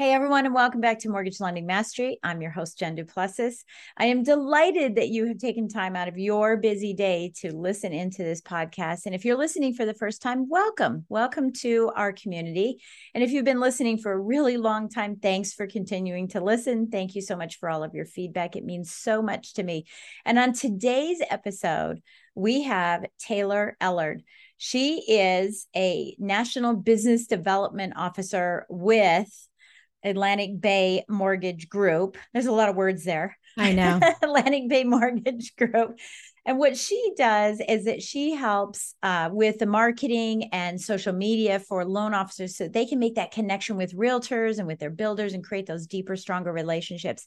Hey 0.00 0.14
everyone, 0.14 0.46
and 0.46 0.54
welcome 0.54 0.80
back 0.80 1.00
to 1.00 1.10
Mortgage 1.10 1.40
Lending 1.40 1.66
Mastery. 1.66 2.18
I'm 2.22 2.40
your 2.40 2.50
host, 2.50 2.78
Jen 2.78 2.94
Duplessis. 2.94 3.64
I 3.98 4.06
am 4.06 4.22
delighted 4.22 4.94
that 4.94 5.10
you 5.10 5.26
have 5.26 5.36
taken 5.36 5.68
time 5.68 5.94
out 5.94 6.08
of 6.08 6.16
your 6.16 6.56
busy 6.56 6.94
day 6.94 7.34
to 7.40 7.54
listen 7.54 7.92
into 7.92 8.22
this 8.22 8.40
podcast. 8.40 9.04
And 9.04 9.14
if 9.14 9.26
you're 9.26 9.36
listening 9.36 9.74
for 9.74 9.84
the 9.84 9.92
first 9.92 10.22
time, 10.22 10.48
welcome. 10.48 11.04
Welcome 11.10 11.52
to 11.60 11.92
our 11.96 12.14
community. 12.14 12.80
And 13.14 13.22
if 13.22 13.30
you've 13.30 13.44
been 13.44 13.60
listening 13.60 13.98
for 13.98 14.10
a 14.10 14.18
really 14.18 14.56
long 14.56 14.88
time, 14.88 15.16
thanks 15.16 15.52
for 15.52 15.66
continuing 15.66 16.28
to 16.28 16.40
listen. 16.40 16.88
Thank 16.88 17.14
you 17.14 17.20
so 17.20 17.36
much 17.36 17.58
for 17.58 17.68
all 17.68 17.84
of 17.84 17.92
your 17.92 18.06
feedback. 18.06 18.56
It 18.56 18.64
means 18.64 18.90
so 18.90 19.20
much 19.20 19.52
to 19.52 19.62
me. 19.62 19.84
And 20.24 20.38
on 20.38 20.54
today's 20.54 21.20
episode, 21.28 22.00
we 22.34 22.62
have 22.62 23.04
Taylor 23.18 23.76
Ellard. 23.82 24.20
She 24.56 25.04
is 25.06 25.66
a 25.76 26.16
National 26.18 26.74
Business 26.74 27.26
Development 27.26 27.92
Officer 27.96 28.64
with 28.70 29.28
Atlantic 30.02 30.60
Bay 30.60 31.04
Mortgage 31.08 31.68
Group. 31.68 32.16
There's 32.32 32.46
a 32.46 32.52
lot 32.52 32.68
of 32.68 32.76
words 32.76 33.04
there. 33.04 33.36
I 33.56 33.72
know. 33.72 34.00
Atlantic 34.22 34.68
Bay 34.68 34.84
Mortgage 34.84 35.54
Group. 35.56 35.98
And 36.46 36.58
what 36.58 36.76
she 36.76 37.12
does 37.16 37.60
is 37.68 37.84
that 37.84 38.02
she 38.02 38.32
helps 38.32 38.94
uh, 39.02 39.28
with 39.30 39.58
the 39.58 39.66
marketing 39.66 40.48
and 40.52 40.80
social 40.80 41.12
media 41.12 41.60
for 41.60 41.84
loan 41.84 42.14
officers 42.14 42.56
so 42.56 42.66
they 42.66 42.86
can 42.86 42.98
make 42.98 43.16
that 43.16 43.30
connection 43.30 43.76
with 43.76 43.94
realtors 43.94 44.58
and 44.58 44.66
with 44.66 44.78
their 44.78 44.90
builders 44.90 45.34
and 45.34 45.44
create 45.44 45.66
those 45.66 45.86
deeper, 45.86 46.16
stronger 46.16 46.52
relationships. 46.52 47.26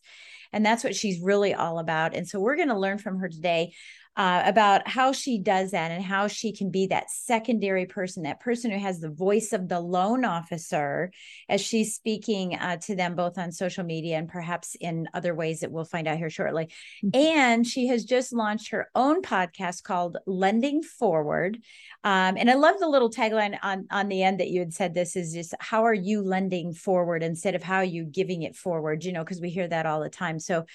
And 0.52 0.66
that's 0.66 0.84
what 0.84 0.96
she's 0.96 1.22
really 1.22 1.54
all 1.54 1.80
about. 1.80 2.16
And 2.16 2.28
so 2.28 2.40
we're 2.40 2.56
going 2.56 2.70
to 2.70 2.78
learn 2.78 2.98
from 2.98 3.20
her 3.20 3.30
today 3.30 3.74
uh, 4.16 4.44
about 4.46 4.88
how 4.88 5.12
she 5.12 5.40
does 5.40 5.72
that 5.72 5.90
and 5.90 6.04
how 6.04 6.28
she 6.28 6.54
can 6.54 6.70
be 6.70 6.88
that 6.88 7.10
secondary 7.10 7.88
person, 7.88 8.24
that 8.24 8.40
person 8.40 8.70
who 8.70 8.78
has 8.78 9.00
the 9.00 9.10
voice 9.10 9.54
of 9.54 9.68
the 9.68 9.80
loan 9.80 10.24
officer 10.24 11.12
as 11.50 11.60
she's 11.60 11.96
speaking 11.96 12.56
uh, 12.56 12.78
to 12.78 12.96
them 12.96 13.16
both 13.16 13.40
on 13.40 13.52
social 13.52 13.84
media 13.84 14.18
and 14.18 14.30
perhaps 14.30 14.76
in 14.80 15.08
other 15.16 15.34
ways 15.34 15.62
that 15.62 15.72
we'll 15.72 15.84
find 15.84 16.08
out 16.08 16.18
here 16.18 16.30
shortly. 16.30 16.70
Mm-hmm. 17.04 17.16
And 17.16 17.66
she 17.66 17.88
has 17.88 18.06
just 18.06 18.34
launched 18.34 18.70
her 18.70 18.88
own 18.94 19.24
podcast 19.24 19.82
called 19.82 20.18
Lending 20.28 20.84
Forward. 20.84 21.58
Um, 22.04 22.38
and 22.38 22.52
I 22.52 22.54
love 22.54 22.76
the 22.80 22.90
little 22.90 23.10
tagline 23.10 23.58
on, 23.64 23.88
on 23.90 24.10
the 24.10 24.22
end 24.22 24.40
that 24.40 24.50
you 24.50 24.60
had 24.60 24.74
said 24.74 24.94
this 24.94 25.16
is 25.16 25.34
just 25.34 25.56
how 25.60 25.86
are 25.86 25.94
you 25.94 26.22
lending 26.22 26.74
forward 26.74 27.24
instead 27.24 27.56
of 27.56 27.64
how 27.64 27.78
are 27.78 27.84
you 27.84 28.04
giving 28.04 28.44
it 28.44 28.56
forward, 28.56 29.04
you 29.04 29.12
know, 29.12 29.24
because 29.24 29.42
we 29.42 29.50
hear 29.50 29.68
that 29.68 29.88
all 29.88 30.02
the 30.02 30.10
time. 30.10 30.38
So 30.40 30.66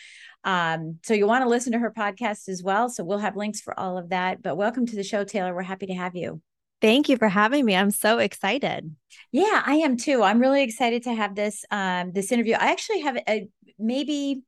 um, 0.49 0.99
so 1.03 1.13
you 1.13 1.27
want 1.27 1.45
to 1.45 1.49
listen 1.49 1.75
to 1.75 1.79
her 1.79 1.91
podcast 1.91 2.49
as 2.49 2.63
well. 2.63 2.89
So 2.89 3.05
we'll 3.05 3.19
have 3.19 3.37
links 3.37 3.61
for 3.61 3.79
all 3.79 3.99
of 3.99 4.09
that. 4.09 4.41
But 4.41 4.57
welcome 4.57 4.87
to 4.87 4.97
the 4.97 5.05
show, 5.05 5.23
Taylor. 5.23 5.55
We're 5.55 5.61
happy 5.61 5.85
to 5.89 5.95
have 5.95 6.17
you. 6.17 6.41
Thank 6.81 7.11
you 7.11 7.19
for 7.19 7.29
having 7.29 7.67
me. 7.67 7.77
I'm 7.77 7.91
so 7.91 8.17
excited. 8.17 8.97
Yeah, 9.31 9.63
I 9.67 9.75
am 9.75 9.99
too. 9.99 10.23
I'm 10.23 10.39
really 10.39 10.63
excited 10.63 11.03
to 11.03 11.13
have 11.13 11.35
this 11.35 11.67
um, 11.71 12.13
this 12.13 12.33
interview. 12.33 12.55
I 12.55 12.71
actually 12.71 13.01
have 13.01 13.19
a 13.29 13.47
maybe 13.79 14.43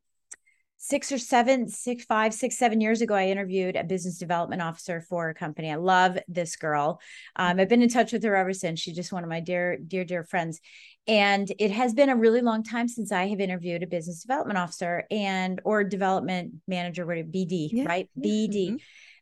six 0.82 1.12
or 1.12 1.18
seven, 1.18 1.68
six, 1.68 2.06
five, 2.06 2.32
six, 2.32 2.56
seven 2.56 2.80
years 2.80 3.02
ago, 3.02 3.14
I 3.14 3.26
interviewed 3.26 3.76
a 3.76 3.84
business 3.84 4.16
development 4.16 4.62
officer 4.62 5.02
for 5.02 5.28
a 5.28 5.34
company. 5.34 5.70
I 5.70 5.74
love 5.74 6.18
this 6.26 6.56
girl. 6.56 7.00
Um, 7.36 7.60
I've 7.60 7.68
been 7.68 7.82
in 7.82 7.90
touch 7.90 8.12
with 8.14 8.24
her 8.24 8.34
ever 8.34 8.54
since. 8.54 8.80
She's 8.80 8.96
just 8.96 9.12
one 9.12 9.22
of 9.22 9.28
my 9.28 9.40
dear, 9.40 9.76
dear, 9.76 10.06
dear 10.06 10.24
friends. 10.24 10.58
And 11.06 11.52
it 11.58 11.70
has 11.70 11.92
been 11.92 12.08
a 12.08 12.16
really 12.16 12.40
long 12.40 12.62
time 12.62 12.88
since 12.88 13.12
I 13.12 13.26
have 13.26 13.40
interviewed 13.40 13.82
a 13.82 13.86
business 13.86 14.22
development 14.22 14.58
officer 14.58 15.04
and 15.10 15.60
or 15.64 15.84
development 15.84 16.54
manager, 16.66 17.04
BD, 17.04 17.68
yeah. 17.72 17.84
right? 17.84 18.08
BD. 18.18 18.68
Mm-hmm. 18.68 18.76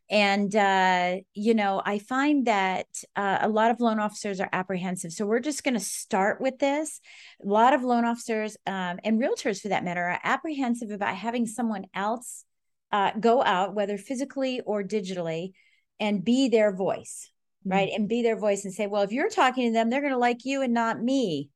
And, 0.09 0.55
uh, 0.55 1.17
you 1.35 1.53
know, 1.53 1.81
I 1.85 1.99
find 1.99 2.47
that 2.47 2.87
uh, 3.15 3.39
a 3.41 3.49
lot 3.49 3.69
of 3.69 3.79
loan 3.79 3.99
officers 3.99 4.39
are 4.39 4.49
apprehensive. 4.51 5.11
So 5.11 5.25
we're 5.25 5.39
just 5.39 5.63
going 5.63 5.75
to 5.75 5.79
start 5.79 6.41
with 6.41 6.57
this. 6.57 6.99
A 7.43 7.47
lot 7.47 7.73
of 7.73 7.83
loan 7.83 8.05
officers 8.05 8.57
um, 8.65 8.99
and 9.03 9.21
realtors, 9.21 9.61
for 9.61 9.67
that 9.67 9.83
matter, 9.83 10.03
are 10.03 10.19
apprehensive 10.23 10.89
about 10.89 11.15
having 11.15 11.45
someone 11.45 11.85
else 11.93 12.43
uh, 12.91 13.11
go 13.19 13.43
out, 13.43 13.75
whether 13.75 13.97
physically 13.99 14.61
or 14.61 14.83
digitally, 14.83 15.51
and 15.99 16.25
be 16.25 16.49
their 16.49 16.75
voice, 16.75 17.31
mm-hmm. 17.61 17.71
right? 17.71 17.91
And 17.93 18.09
be 18.09 18.23
their 18.23 18.37
voice 18.37 18.65
and 18.65 18.73
say, 18.73 18.87
well, 18.87 19.03
if 19.03 19.11
you're 19.11 19.29
talking 19.29 19.67
to 19.67 19.73
them, 19.73 19.91
they're 19.91 20.01
going 20.01 20.13
to 20.13 20.17
like 20.17 20.43
you 20.43 20.63
and 20.63 20.73
not 20.73 21.01
me. 21.01 21.49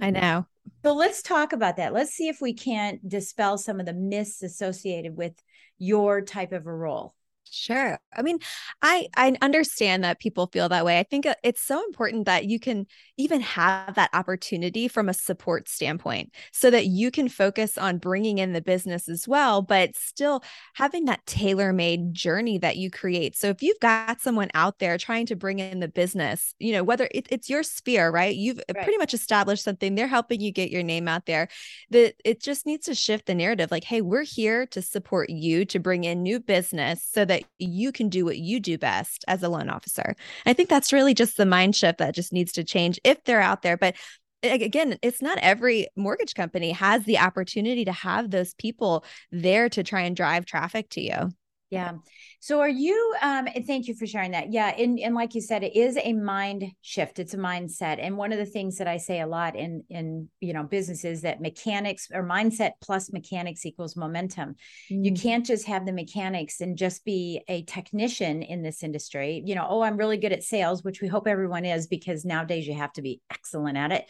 I 0.00 0.10
know. 0.10 0.46
So 0.84 0.94
let's 0.94 1.22
talk 1.22 1.52
about 1.52 1.76
that. 1.76 1.92
Let's 1.92 2.10
see 2.10 2.26
if 2.26 2.40
we 2.40 2.54
can't 2.54 3.08
dispel 3.08 3.56
some 3.56 3.78
of 3.78 3.86
the 3.86 3.92
myths 3.92 4.42
associated 4.42 5.16
with 5.16 5.32
your 5.78 6.22
type 6.22 6.50
of 6.50 6.66
a 6.66 6.74
role. 6.74 7.14
Sure. 7.54 7.98
I 8.16 8.22
mean, 8.22 8.38
I 8.80 9.08
I 9.14 9.34
understand 9.42 10.04
that 10.04 10.18
people 10.20 10.46
feel 10.46 10.70
that 10.70 10.86
way. 10.86 10.98
I 10.98 11.02
think 11.02 11.26
uh, 11.26 11.34
it's 11.44 11.60
so 11.60 11.84
important 11.84 12.24
that 12.24 12.46
you 12.46 12.58
can 12.58 12.86
even 13.22 13.40
have 13.40 13.94
that 13.94 14.10
opportunity 14.12 14.88
from 14.88 15.08
a 15.08 15.14
support 15.14 15.68
standpoint 15.68 16.32
so 16.52 16.70
that 16.70 16.86
you 16.86 17.10
can 17.10 17.28
focus 17.28 17.78
on 17.78 17.98
bringing 17.98 18.38
in 18.38 18.52
the 18.52 18.60
business 18.60 19.08
as 19.08 19.26
well, 19.26 19.62
but 19.62 19.96
still 19.96 20.42
having 20.74 21.06
that 21.06 21.24
tailor-made 21.26 22.12
journey 22.12 22.58
that 22.58 22.76
you 22.76 22.90
create. 22.90 23.36
So 23.36 23.48
if 23.48 23.62
you've 23.62 23.80
got 23.80 24.20
someone 24.20 24.50
out 24.54 24.78
there 24.78 24.98
trying 24.98 25.26
to 25.26 25.36
bring 25.36 25.58
in 25.58 25.80
the 25.80 25.88
business, 25.88 26.54
you 26.58 26.72
know, 26.72 26.84
whether 26.84 27.08
it, 27.10 27.26
it's 27.30 27.48
your 27.48 27.62
sphere, 27.62 28.10
right? 28.10 28.34
You've 28.34 28.58
uh, 28.58 28.74
right. 28.74 28.84
pretty 28.84 28.98
much 28.98 29.14
established 29.14 29.64
something. 29.64 29.94
They're 29.94 30.06
helping 30.06 30.40
you 30.40 30.52
get 30.52 30.70
your 30.70 30.82
name 30.82 31.08
out 31.08 31.26
there. 31.26 31.48
That 31.90 32.14
it 32.24 32.42
just 32.42 32.66
needs 32.66 32.86
to 32.86 32.94
shift 32.94 33.26
the 33.26 33.34
narrative 33.34 33.70
like, 33.70 33.84
"Hey, 33.84 34.00
we're 34.00 34.24
here 34.24 34.66
to 34.66 34.82
support 34.82 35.30
you 35.30 35.64
to 35.66 35.78
bring 35.78 36.04
in 36.04 36.22
new 36.22 36.40
business 36.40 37.06
so 37.10 37.24
that 37.24 37.44
you 37.58 37.92
can 37.92 38.08
do 38.08 38.24
what 38.24 38.38
you 38.38 38.60
do 38.60 38.78
best 38.78 39.24
as 39.28 39.42
a 39.42 39.48
loan 39.48 39.70
officer. 39.70 40.14
I 40.46 40.52
think 40.52 40.68
that's 40.68 40.92
really 40.92 41.14
just 41.14 41.36
the 41.36 41.46
mind 41.46 41.76
shift 41.76 41.98
that 41.98 42.14
just 42.14 42.32
needs 42.32 42.52
to 42.52 42.64
change 42.64 42.98
if 43.12 43.24
they're 43.24 43.40
out 43.40 43.62
there. 43.62 43.76
But 43.76 43.94
again, 44.42 44.98
it's 45.02 45.22
not 45.22 45.38
every 45.38 45.86
mortgage 45.96 46.34
company 46.34 46.72
has 46.72 47.04
the 47.04 47.18
opportunity 47.18 47.84
to 47.84 47.92
have 47.92 48.30
those 48.30 48.54
people 48.54 49.04
there 49.30 49.68
to 49.68 49.82
try 49.82 50.00
and 50.00 50.16
drive 50.16 50.44
traffic 50.44 50.88
to 50.90 51.00
you. 51.00 51.30
Yeah. 51.72 51.92
So 52.40 52.60
are 52.60 52.68
you 52.68 53.14
um 53.22 53.48
thank 53.66 53.88
you 53.88 53.94
for 53.94 54.06
sharing 54.06 54.32
that. 54.32 54.52
Yeah, 54.52 54.74
and 54.76 55.00
and 55.00 55.14
like 55.14 55.34
you 55.34 55.40
said 55.40 55.62
it 55.62 55.74
is 55.74 55.96
a 55.96 56.12
mind 56.12 56.70
shift. 56.82 57.18
It's 57.18 57.32
a 57.32 57.38
mindset. 57.38 57.98
And 57.98 58.18
one 58.18 58.30
of 58.30 58.36
the 58.36 58.44
things 58.44 58.76
that 58.76 58.86
I 58.86 58.98
say 58.98 59.22
a 59.22 59.26
lot 59.26 59.56
in 59.56 59.82
in 59.88 60.28
you 60.40 60.52
know 60.52 60.64
businesses 60.64 61.22
that 61.22 61.40
mechanics 61.40 62.08
or 62.12 62.22
mindset 62.22 62.72
plus 62.82 63.10
mechanics 63.10 63.64
equals 63.64 63.96
momentum. 63.96 64.56
Mm. 64.90 65.06
You 65.06 65.12
can't 65.14 65.46
just 65.46 65.66
have 65.66 65.86
the 65.86 65.94
mechanics 65.94 66.60
and 66.60 66.76
just 66.76 67.06
be 67.06 67.40
a 67.48 67.62
technician 67.62 68.42
in 68.42 68.62
this 68.62 68.82
industry. 68.82 69.42
You 69.46 69.54
know, 69.54 69.66
oh, 69.66 69.80
I'm 69.80 69.96
really 69.96 70.18
good 70.18 70.32
at 70.32 70.42
sales, 70.42 70.84
which 70.84 71.00
we 71.00 71.08
hope 71.08 71.26
everyone 71.26 71.64
is 71.64 71.86
because 71.86 72.26
nowadays 72.26 72.66
you 72.66 72.74
have 72.74 72.92
to 72.92 73.02
be 73.02 73.22
excellent 73.30 73.78
at 73.78 73.92
it. 73.92 74.04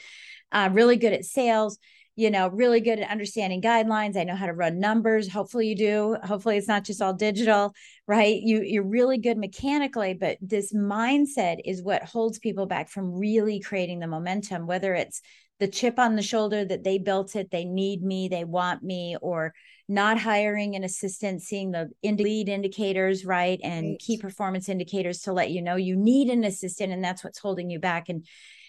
Uh, 0.51 0.69
really 0.73 0.97
good 0.97 1.13
at 1.13 1.25
sales 1.25 1.79
you 2.15 2.31
know, 2.31 2.49
really 2.49 2.81
good 2.81 2.99
at 2.99 3.11
understanding 3.11 3.63
guidelines. 3.63 4.17
I 4.17 4.25
know 4.25 4.37
how 4.37 4.47
to 4.47 4.53
run 4.53 4.79
numbers. 4.79 5.31
Hopefully 5.31 5.69
you 5.69 5.77
do. 5.77 6.17
Hopefully 6.23 6.57
it's 6.57 6.69
not 6.69 6.85
just 6.85 7.01
all 7.01 7.15
digital, 7.15 7.75
right? 8.07 8.41
You 8.41 8.63
you're 8.63 8.83
really 8.83 9.19
good 9.19 9.39
mechanically, 9.39 10.15
but 10.15 10.37
this 10.41 10.73
mindset 10.75 11.59
is 11.65 11.83
what 11.83 12.05
holds 12.05 12.39
people 12.39 12.67
back 12.67 12.91
from 12.91 13.13
really 13.13 13.61
creating 13.61 14.01
the 14.01 14.07
momentum, 14.07 14.67
whether 14.67 14.95
it's 14.95 15.23
the 15.59 15.69
chip 15.69 15.99
on 15.99 16.17
the 16.17 16.23
shoulder 16.23 16.65
that 16.65 16.83
they 16.83 16.99
built 16.99 17.37
it, 17.37 17.51
they 17.51 17.65
need 17.65 18.03
me, 18.03 18.29
they 18.29 18.45
want 18.45 18.83
me, 18.83 19.17
or 19.23 19.55
not 19.89 20.19
hiring 20.19 20.75
an 20.75 20.85
assistant, 20.85 21.41
seeing 21.43 21.71
the 21.71 21.89
lead 22.03 22.49
indicators, 22.49 23.25
right? 23.25 23.61
And 23.63 23.91
right. 23.91 23.99
key 23.99 24.19
performance 24.19 24.69
indicators 24.69 25.21
to 25.21 25.33
let 25.33 25.51
you 25.51 25.63
know 25.63 25.77
you 25.77 25.97
need 25.97 26.29
an 26.31 26.45
assistant 26.45 26.93
and 26.93 27.03
that's 27.03 27.23
what's 27.23 27.39
holding 27.39 27.71
you 27.71 27.79
back. 27.79 28.09
And, 28.09 28.27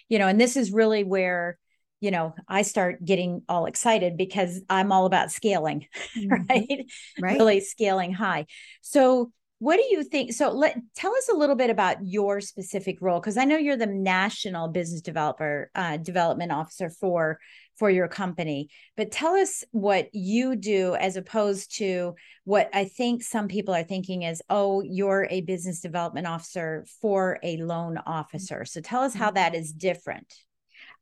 you 0.07 0.19
know, 0.19 0.28
and 0.28 0.39
this 0.39 0.56
is 0.56 0.72
really 0.72 1.04
where 1.04 1.57
you 2.04 2.12
know, 2.12 2.36
I 2.50 2.64
start 2.64 3.06
getting 3.06 3.44
all 3.48 3.66
excited 3.66 4.18
because 4.18 4.60
I'm 4.70 4.92
all 4.92 5.06
about 5.06 5.32
scaling, 5.32 5.88
mm-hmm. 6.18 6.34
right? 6.50 6.86
Right. 7.22 7.38
Really 7.38 7.62
scaling 7.62 8.12
high. 8.12 8.48
So, 8.82 9.32
what 9.60 9.78
do 9.78 9.84
you 9.90 10.04
think? 10.04 10.34
So, 10.34 10.52
let 10.52 10.76
tell 10.98 11.16
us 11.16 11.30
a 11.30 11.36
little 11.38 11.56
bit 11.56 11.70
about 11.70 12.06
your 12.06 12.42
specific 12.42 12.98
role 13.00 13.22
because 13.22 13.38
I 13.38 13.46
know 13.46 13.56
you're 13.56 13.78
the 13.78 13.86
national 13.86 14.68
business 14.68 15.00
developer 15.00 15.72
uh, 15.76 15.96
development 15.96 16.52
officer 16.52 16.90
for 16.90 17.40
for 17.78 17.90
your 17.90 18.10
company. 18.10 18.68
But 18.98 19.14
tell 19.14 19.36
us 19.36 19.64
what 19.72 20.14
you 20.14 20.58
do 20.58 20.96
as 20.96 21.16
opposed 21.16 21.78
to 21.78 22.16
what 22.44 22.70
I 22.74 22.84
think 22.84 23.24
some 23.24 23.48
people 23.48 23.74
are 23.74 23.84
thinking 23.84 24.24
is, 24.24 24.42
oh, 24.50 24.82
you're 24.82 25.26
a 25.30 25.40
business 25.40 25.80
development 25.80 26.28
officer 26.28 26.86
for 27.02 27.40
a 27.44 27.56
loan 27.58 27.98
officer. 28.06 28.66
So, 28.66 28.82
tell 28.82 29.04
us 29.04 29.14
how 29.14 29.28
mm-hmm. 29.28 29.36
that 29.36 29.56
is 29.56 29.72
different. 29.72 30.34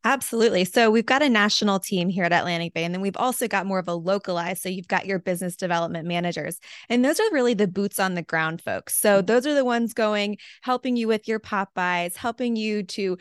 Absolutely. 0.03 0.65
So 0.65 0.89
we've 0.89 1.05
got 1.05 1.21
a 1.21 1.29
national 1.29 1.79
team 1.79 2.09
here 2.09 2.23
at 2.23 2.33
Atlantic 2.33 2.73
Bay, 2.73 2.83
and 2.83 2.93
then 2.93 3.01
we've 3.01 3.17
also 3.17 3.47
got 3.47 3.67
more 3.67 3.77
of 3.77 3.87
a 3.87 3.93
localized. 3.93 4.61
So 4.61 4.69
you've 4.69 4.87
got 4.87 5.05
your 5.05 5.19
business 5.19 5.55
development 5.55 6.07
managers, 6.07 6.59
and 6.89 7.05
those 7.05 7.19
are 7.19 7.31
really 7.31 7.53
the 7.53 7.67
boots 7.67 7.99
on 7.99 8.15
the 8.15 8.23
ground 8.23 8.61
folks. 8.61 8.97
So 8.97 9.17
mm-hmm. 9.17 9.27
those 9.27 9.45
are 9.45 9.53
the 9.53 9.65
ones 9.65 9.93
going, 9.93 10.37
helping 10.63 10.97
you 10.97 11.07
with 11.07 11.27
your 11.27 11.39
pop-bys, 11.39 12.15
helping 12.17 12.55
you 12.55 12.83
to 12.83 13.17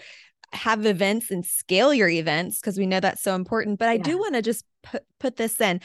have 0.53 0.87
events 0.87 1.31
and 1.31 1.45
scale 1.45 1.95
your 1.95 2.09
events 2.09 2.61
because 2.61 2.79
we 2.79 2.87
know 2.87 2.99
that's 2.99 3.23
so 3.23 3.35
important. 3.35 3.79
But 3.79 3.89
I 3.89 3.95
yeah. 3.95 4.03
do 4.03 4.19
want 4.19 4.35
to 4.35 4.43
just 4.43 4.65
put 4.83 5.05
put 5.19 5.37
this 5.37 5.61
in 5.61 5.81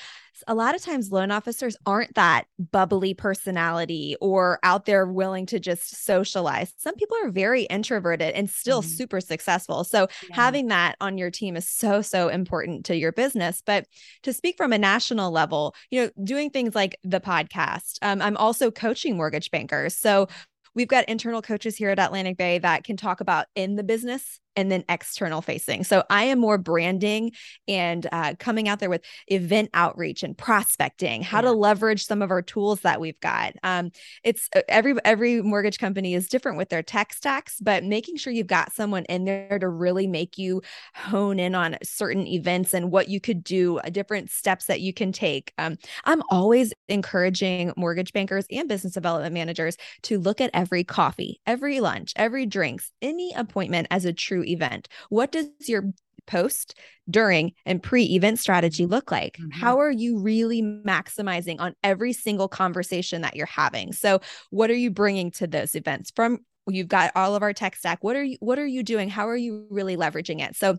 a 0.48 0.56
lot 0.56 0.76
of 0.76 0.82
times 0.82 1.12
loan 1.12 1.32
officers 1.32 1.78
aren't 1.86 2.14
that 2.16 2.46
bubbly 2.60 3.14
personality 3.14 4.16
or 4.20 4.60
out 4.64 4.86
there 4.86 5.06
willing 5.06 5.46
to 5.48 5.60
just 5.60 6.04
socialize. 6.04 6.74
Some 6.78 6.96
people 6.96 7.18
are 7.24 7.30
very 7.30 7.64
introverted 7.64 8.34
and 8.36 8.50
still 8.50 8.82
mm-hmm. 8.82 8.92
super 8.92 9.22
successful. 9.22 9.84
So 9.84 10.08
yeah. 10.30 10.36
having 10.36 10.68
that 10.68 10.96
on 11.00 11.18
your 11.18 11.32
team 11.32 11.56
is 11.56 11.70
so 11.70 12.02
so 12.02 12.30
important 12.30 12.86
to 12.86 12.96
your 12.96 13.12
business. 13.12 13.62
But 13.66 13.86
to 14.24 14.34
speak 14.34 14.58
from 14.58 14.74
a 14.74 14.78
national 14.78 15.32
level, 15.32 15.76
you 15.90 16.02
know, 16.02 16.24
doing 16.24 16.50
things 16.50 16.76
like 16.76 16.98
the 17.04 17.22
podcast. 17.22 17.98
Um, 18.02 18.22
I'm 18.22 18.38
also 18.38 18.72
coaching 18.72 19.18
mortgage 19.18 19.52
bankers. 19.52 19.96
So 19.98 20.28
we've 20.74 20.88
got 20.88 21.06
internal 21.06 21.42
coaches 21.42 21.76
here 21.76 21.90
at 21.90 22.00
Atlantic 22.00 22.38
Bay 22.38 22.60
that 22.60 22.84
can 22.84 22.98
talk 22.98 23.22
about 23.22 23.48
in 23.56 23.76
the 23.76 23.84
business 23.84 24.40
and 24.56 24.72
then 24.72 24.84
external 24.90 25.42
facing. 25.42 25.84
So 25.84 26.04
I 26.10 26.26
am 26.26 26.40
more 26.40 26.58
branding 26.58 27.32
and 27.68 28.08
uh, 28.12 28.36
coming 28.40 28.68
out 28.68 28.80
there 28.80 28.90
with 28.90 29.04
event 29.28 29.70
outreach 29.74 30.24
and 30.24 30.38
prospecting, 30.38 31.22
how 31.22 31.40
yeah. 31.40 31.44
to 31.44 31.52
leverage 31.52 32.06
some 32.06 32.22
of 32.22 32.32
our 32.32 32.42
tools 32.42 32.82
that 32.82 33.00
we've 33.00 33.20
got. 33.20 33.54
Um, 33.64 33.92
it's 34.24 34.50
uh, 34.56 34.62
every 34.68 34.96
every 35.04 35.42
mortgage 35.42 35.80
company 35.80 36.14
is 36.14 36.28
different 36.28 36.58
with 36.58 36.70
their 36.70 36.84
tech 36.84 37.14
stacks, 37.14 37.60
but 37.60 37.84
making 37.84 38.18
sure 38.18 38.32
you've 38.32 38.48
got 38.48 38.74
someone 38.74 39.06
in 39.06 39.26
there 39.26 39.60
to 39.60 39.68
really 39.68 40.08
make 40.08 40.38
you 40.38 40.62
hone 40.94 41.40
in 41.40 41.56
on 41.56 41.78
certain 41.84 42.28
events 42.28 42.74
and 42.74 42.92
what 42.92 43.10
you 43.10 43.20
could 43.20 43.44
do, 43.44 43.80
uh, 43.80 43.90
different 43.90 44.30
steps 44.30 44.66
that 44.66 44.82
you 44.82 44.94
can 44.94 45.12
take. 45.12 45.54
Um, 45.58 45.78
I'm 46.06 46.22
always 46.30 46.74
encouraging 46.88 47.74
mortgage 47.78 48.14
bankers 48.14 48.46
and 48.52 48.70
business 48.70 48.94
development 48.94 49.34
managers 49.34 49.78
to 50.04 50.20
look 50.20 50.42
at 50.42 50.52
every 50.54 50.84
coffee, 50.84 51.42
every 51.46 51.80
lunch, 51.80 52.14
every 52.16 52.46
drinks, 52.46 52.92
any 53.02 53.34
appointment 53.34 53.88
as 53.92 54.06
a 54.06 54.14
true 54.14 54.44
event? 54.46 54.88
What 55.10 55.32
does 55.32 55.48
your 55.68 55.92
post, 56.28 56.76
during, 57.10 57.54
and 57.66 57.82
pre 57.82 58.04
event 58.04 58.40
strategy 58.40 58.86
look 58.86 59.12
like? 59.12 59.38
Mm-hmm. 59.38 59.60
How 59.60 59.80
are 59.80 59.92
you 59.92 60.20
really 60.20 60.62
maximizing 60.62 61.60
on 61.60 61.76
every 61.84 62.14
single 62.14 62.48
conversation 62.48 63.22
that 63.22 63.36
you're 63.36 63.46
having? 63.46 63.94
So, 63.94 64.22
what 64.50 64.70
are 64.70 64.76
you 64.76 64.92
bringing 64.92 65.32
to 65.32 65.48
those 65.48 65.76
events 65.76 66.12
from? 66.16 66.40
You've 66.68 66.88
got 66.88 67.12
all 67.16 67.36
of 67.36 67.44
our 67.44 67.54
tech 67.54 67.76
stack. 67.76 68.04
What 68.04 68.16
are 68.16 68.24
you 68.24 68.38
what 68.40 68.58
are 68.58 68.66
you 68.66 68.84
doing? 68.84 69.10
How 69.10 69.28
are 69.30 69.38
you 69.38 69.68
really 69.70 69.98
leveraging 69.98 70.42
it? 70.48 70.56
So 70.56 70.78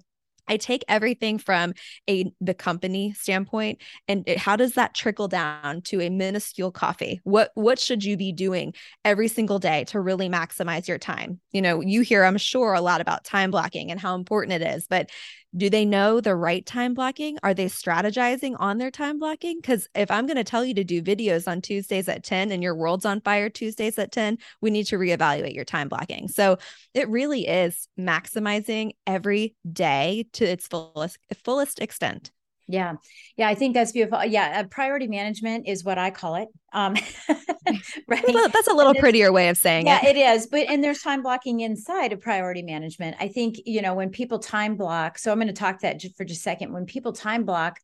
I 0.49 0.57
take 0.57 0.85
everything 0.89 1.39
from 1.39 1.75
a 2.09 2.33
the 2.41 2.55
company 2.55 3.13
standpoint 3.13 3.81
and 4.09 4.25
it, 4.27 4.39
how 4.39 4.57
does 4.57 4.75
that 4.75 4.95
trickle 4.95 5.29
down 5.29 5.83
to 5.83 6.01
a 6.01 6.11
minuscule 6.11 6.71
coffee? 6.71 7.21
What 7.25 7.51
what 7.55 7.79
should 7.79 8.05
you 8.05 8.17
be 8.17 8.33
doing 8.33 8.75
every 9.05 9.29
single 9.29 9.59
day 9.59 9.85
to 9.85 10.01
really 10.01 10.29
maximize 10.29 10.89
your 10.89 10.99
time? 10.99 11.41
You 11.53 11.63
know, 11.63 11.81
you 11.81 12.03
hear 12.03 12.25
I'm 12.25 12.39
sure 12.39 12.75
a 12.75 12.81
lot 12.81 13.01
about 13.01 13.25
time 13.25 13.51
blocking 13.51 13.91
and 13.91 14.01
how 14.01 14.15
important 14.15 14.63
it 14.63 14.77
is, 14.77 14.87
but 14.89 15.11
do 15.57 15.71
they 15.71 15.85
know 15.85 16.21
the 16.21 16.35
right 16.35 16.65
time 16.65 16.95
blocking? 16.95 17.39
Are 17.43 17.55
they 17.55 17.67
strategizing 17.67 18.57
on 18.59 18.79
their 18.79 18.91
time 18.91 19.19
blocking? 19.19 19.59
Because 19.61 19.89
if 19.95 20.11
I'm 20.11 20.27
going 20.27 20.37
to 20.37 20.45
tell 20.45 20.65
you 20.65 20.75
to 20.75 20.85
do 20.85 21.03
videos 21.03 21.49
on 21.49 21.61
Tuesdays 21.61 22.09
at 22.09 22.25
10 22.25 22.53
and 22.53 22.63
your 22.63 22.75
world's 22.75 23.05
on 23.05 23.21
fire 23.21 23.49
Tuesdays 23.49 23.99
at 23.99 24.13
10, 24.13 24.39
we 24.61 24.71
need 24.71 24.85
to 24.87 24.99
reevaluate 24.99 25.55
your 25.55 25.65
time 25.65 25.89
blocking. 25.89 26.29
So 26.29 26.59
it 26.95 27.09
really 27.09 27.47
is 27.47 27.89
maximizing 27.99 28.93
every 29.07 29.55
day 29.71 30.27
to 30.35 30.45
its 30.45 30.67
fullest 30.67 31.19
fullest 31.45 31.81
extent. 31.81 32.31
Yeah. 32.69 32.95
Yeah. 33.37 33.49
I 33.49 33.55
think 33.55 33.75
that's 33.75 33.93
beautiful. 33.93 34.25
Yeah. 34.25 34.61
Uh, 34.61 34.65
priority 34.69 35.07
management 35.07 35.69
is 35.69 35.85
what 35.85 35.99
I 35.99 36.11
call 36.11 36.37
it. 36.37 36.49
Um, 36.73 36.95
right. 38.09 38.25
Well, 38.27 38.49
that's 38.49 38.69
a 38.69 38.75
little 38.75 38.95
prettier 38.95 39.33
way 39.33 39.49
of 39.49 39.57
saying 39.57 39.87
yeah, 39.87 39.99
it. 39.99 40.17
Yeah, 40.17 40.33
it 40.33 40.37
is. 40.37 40.47
But, 40.47 40.69
and 40.69 40.83
there's 40.83 41.01
time 41.01 41.23
blocking 41.23 41.61
inside 41.61 42.13
of 42.13 42.21
priority 42.21 42.63
management. 42.63 43.17
I 43.21 43.29
think, 43.29 43.57
you 43.65 43.83
know, 43.83 43.95
when 43.95 44.11
people 44.11 44.39
time 44.39 44.77
block, 44.77 45.19
so 45.19 45.31
I'm 45.31 45.39
going 45.39 45.49
to 45.49 45.55
talk 45.55 45.81
that 45.81 46.03
for 46.17 46.25
just 46.25 46.41
a 46.41 46.43
second. 46.43 46.73
When 46.73 46.87
people 46.87 47.13
time 47.13 47.45
block, 47.45 47.79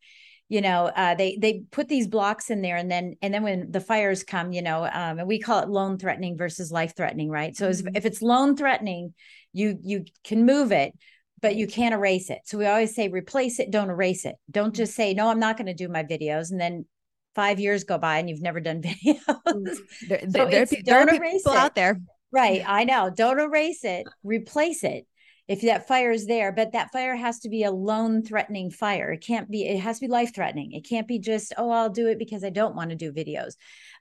you 0.49 0.61
know, 0.61 0.91
uh, 0.95 1.15
they, 1.15 1.39
they 1.41 1.63
put 1.71 1.89
these 1.89 2.07
blocks 2.09 2.51
in 2.51 2.61
there 2.61 2.77
and 2.77 2.91
then, 2.91 3.17
and 3.23 3.33
then 3.33 3.43
when 3.43 3.71
the 3.71 3.81
fires 3.81 4.23
come, 4.23 4.53
you 4.53 4.61
know, 4.61 4.85
um, 4.85 5.19
and 5.19 5.29
we 5.29 5.39
call 5.39 5.63
it 5.63 5.69
loan 5.69 5.97
threatening 5.97 6.37
versus 6.37 6.71
life 6.71 6.95
threatening, 6.95 7.31
right? 7.31 7.57
So 7.57 7.71
mm-hmm. 7.71 7.97
if 7.97 8.05
it's 8.05 8.21
loan 8.21 8.57
threatening, 8.57 9.15
you, 9.55 9.79
you 9.81 10.05
can 10.25 10.45
move 10.45 10.73
it 10.73 10.93
but 11.43 11.57
you 11.57 11.67
can't 11.67 11.93
erase 11.93 12.31
it. 12.31 12.39
So 12.45 12.57
we 12.57 12.67
always 12.67 12.95
say 12.95 13.09
replace 13.09 13.59
it, 13.59 13.71
don't 13.71 13.91
erase 13.91 14.25
it. 14.25 14.37
Don't 14.51 14.75
just 14.75 14.95
say, 14.95 15.13
no, 15.13 15.29
I'm 15.29 15.41
not 15.41 15.57
going 15.57 15.67
to 15.67 15.75
do 15.75 15.89
my 15.89 16.05
videos. 16.05 16.51
And 16.51 16.61
then 16.61 16.87
five 17.35 17.59
years 17.59 17.85
go 17.85 17.99
by 17.99 18.19
and 18.19 18.31
you've 18.31 18.41
never 18.41 18.61
done 18.61 18.81
videos. 18.83 19.77
There, 20.09 20.21
so 20.21 20.27
there, 20.29 20.49
there, 20.49 20.67
don't 20.67 21.07
there 21.07 21.17
erase 21.17 21.43
people 21.43 21.53
it. 21.53 21.59
out 21.59 21.75
there. 21.75 22.01
Right. 22.31 22.63
I 22.67 22.85
know. 22.85 23.11
Don't 23.15 23.41
erase 23.41 23.85
it, 23.85 24.07
replace 24.23 24.85
it. 24.85 25.07
If 25.53 25.61
that 25.63 25.87
fire 25.87 26.11
is 26.11 26.27
there, 26.27 26.53
but 26.53 26.73
that 26.73 26.93
fire 26.93 27.15
has 27.15 27.41
to 27.41 27.49
be 27.49 27.65
a 27.65 27.71
loan 27.71 28.23
threatening 28.23 28.71
fire. 28.71 29.13
It 29.13 29.25
can't 29.25 29.51
be, 29.51 29.67
it 29.67 29.81
has 29.81 29.99
to 29.99 30.07
be 30.07 30.11
life 30.11 30.35
threatening. 30.35 30.73
It 30.73 30.89
can't 30.89 31.09
be 31.09 31.19
just, 31.19 31.53
oh, 31.59 31.71
I'll 31.71 31.91
do 31.91 32.09
it 32.09 32.19
because 32.19 32.45
I 32.45 32.51
don't 32.51 32.75
want 32.75 32.91
to 32.91 32.97
do 32.97 33.13
videos 33.13 33.55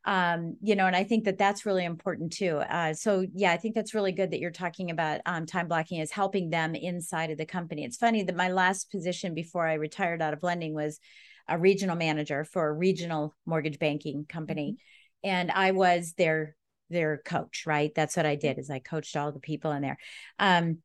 um, 0.05 0.58
you 0.62 0.75
know, 0.75 0.88
and 0.88 0.96
I 0.96 1.03
think 1.03 1.25
that 1.25 1.38
that's 1.38 1.65
really 1.65 1.86
important 1.86 2.34
too. 2.34 2.58
Uh, 2.58 2.93
so 2.93 3.25
yeah, 3.34 3.51
I 3.51 3.58
think 3.58 3.75
that's 3.75 3.93
really 3.93 4.12
good 4.12 4.31
that 4.31 4.39
you're 4.39 4.50
talking 4.50 4.89
about 4.89 5.22
um, 5.25 5.46
time 5.46 5.67
blocking 5.67 6.00
is 6.00 6.12
helping 6.12 6.50
them 6.50 6.74
inside 6.74 7.29
of 7.29 7.38
the 7.38 7.46
company. 7.46 7.84
It's 7.84 7.98
funny 7.98 8.24
that 8.24 8.36
my 8.36 8.50
last 8.50 8.89
position 8.89 9.36
before 9.36 9.67
I 9.67 9.74
retired 9.74 10.22
out 10.22 10.34
of 10.34 10.43
lending 10.43 10.74
was 10.74 11.00
a 11.48 11.58
regional 11.58 11.96
manager 11.96 12.43
for 12.43 12.67
a 12.67 12.74
regional 12.74 13.36
mortgage 13.46 13.77
banking 13.77 14.25
company, 14.27 14.74
mm-hmm. 14.74 15.29
and 15.29 15.51
I 15.51 15.72
was 15.72 16.13
their 16.17 16.55
their 16.89 17.22
coach. 17.24 17.63
Right, 17.67 17.91
that's 17.96 18.17
what 18.17 18.25
I 18.25 18.36
did 18.36 18.58
is 18.58 18.72
I 18.72 18.79
coached 18.79 19.15
all 19.15 19.31
the 19.31 19.39
people 19.39 19.72
in 19.72 19.84
there. 19.84 19.98
Um, 20.39 20.79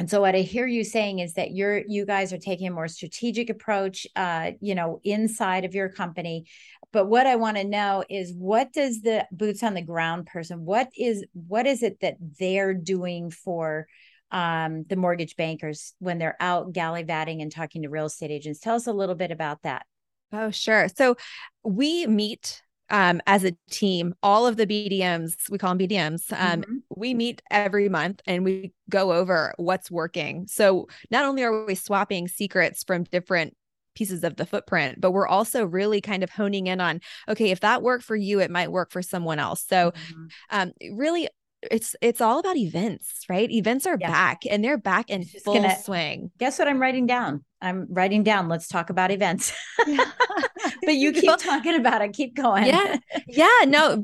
and 0.00 0.08
so 0.08 0.22
what 0.22 0.34
I 0.34 0.38
hear 0.38 0.66
you 0.66 0.82
saying 0.82 1.18
is 1.18 1.34
that 1.34 1.50
you're 1.50 1.82
you 1.86 2.06
guys 2.06 2.32
are 2.32 2.38
taking 2.38 2.68
a 2.68 2.70
more 2.70 2.88
strategic 2.88 3.50
approach, 3.50 4.06
uh, 4.16 4.52
you 4.58 4.74
know, 4.74 4.98
inside 5.04 5.66
of 5.66 5.74
your 5.74 5.90
company. 5.90 6.46
But 6.90 7.04
what 7.04 7.26
I 7.26 7.36
want 7.36 7.58
to 7.58 7.64
know 7.64 8.02
is 8.08 8.32
what 8.32 8.72
does 8.72 9.02
the 9.02 9.26
boots 9.30 9.62
on 9.62 9.74
the 9.74 9.82
ground 9.82 10.24
person, 10.24 10.64
what 10.64 10.88
is 10.96 11.26
what 11.34 11.66
is 11.66 11.82
it 11.82 12.00
that 12.00 12.16
they're 12.38 12.72
doing 12.72 13.30
for 13.30 13.88
um, 14.30 14.84
the 14.88 14.96
mortgage 14.96 15.36
bankers 15.36 15.92
when 15.98 16.16
they're 16.16 16.36
out 16.40 16.72
gallivanting 16.72 17.42
and 17.42 17.52
talking 17.52 17.82
to 17.82 17.90
real 17.90 18.06
estate 18.06 18.30
agents? 18.30 18.58
Tell 18.58 18.76
us 18.76 18.86
a 18.86 18.94
little 18.94 19.14
bit 19.14 19.30
about 19.30 19.60
that. 19.64 19.84
Oh, 20.32 20.50
sure. 20.50 20.88
So 20.96 21.18
we 21.62 22.06
meet 22.06 22.62
um, 22.90 23.20
as 23.26 23.44
a 23.44 23.56
team, 23.70 24.14
all 24.22 24.46
of 24.46 24.56
the 24.56 24.66
BDMs, 24.66 25.50
we 25.50 25.58
call 25.58 25.74
them 25.74 25.86
BDMs, 25.86 26.32
um, 26.32 26.62
mm-hmm. 26.62 26.76
we 26.96 27.14
meet 27.14 27.42
every 27.50 27.88
month 27.88 28.20
and 28.26 28.44
we 28.44 28.72
go 28.88 29.12
over 29.12 29.54
what's 29.56 29.90
working. 29.90 30.46
So 30.48 30.88
not 31.10 31.24
only 31.24 31.42
are 31.42 31.64
we 31.64 31.74
swapping 31.74 32.28
secrets 32.28 32.84
from 32.84 33.04
different 33.04 33.56
pieces 33.94 34.24
of 34.24 34.36
the 34.36 34.46
footprint, 34.46 35.00
but 35.00 35.10
we're 35.10 35.26
also 35.26 35.64
really 35.64 36.00
kind 36.00 36.22
of 36.22 36.30
honing 36.30 36.66
in 36.66 36.80
on 36.80 37.00
okay, 37.28 37.50
if 37.50 37.60
that 37.60 37.82
worked 37.82 38.04
for 38.04 38.16
you, 38.16 38.40
it 38.40 38.50
might 38.50 38.72
work 38.72 38.92
for 38.92 39.02
someone 39.02 39.38
else. 39.38 39.64
So, 39.66 39.90
mm-hmm. 39.90 40.26
um, 40.50 40.72
really 40.92 41.28
it's 41.62 41.94
it's 42.00 42.20
all 42.20 42.38
about 42.38 42.56
events, 42.56 43.24
right? 43.28 43.50
Events 43.50 43.86
are 43.86 43.98
yeah. 44.00 44.10
back 44.10 44.42
and 44.48 44.64
they're 44.64 44.78
back 44.78 45.10
in 45.10 45.24
full 45.24 45.54
gonna, 45.54 45.76
swing. 45.80 46.30
Guess 46.38 46.58
what 46.58 46.68
I'm 46.68 46.80
writing 46.80 47.06
down? 47.06 47.44
I'm 47.60 47.86
writing 47.90 48.22
down. 48.22 48.48
Let's 48.48 48.68
talk 48.68 48.90
about 48.90 49.10
events. 49.10 49.52
but 50.84 50.94
you 50.94 51.12
keep 51.12 51.36
talking 51.38 51.74
about 51.74 52.02
it. 52.02 52.12
Keep 52.12 52.34
going. 52.34 52.66
Yeah. 52.66 52.98
Yeah. 53.26 53.64
No. 53.66 54.02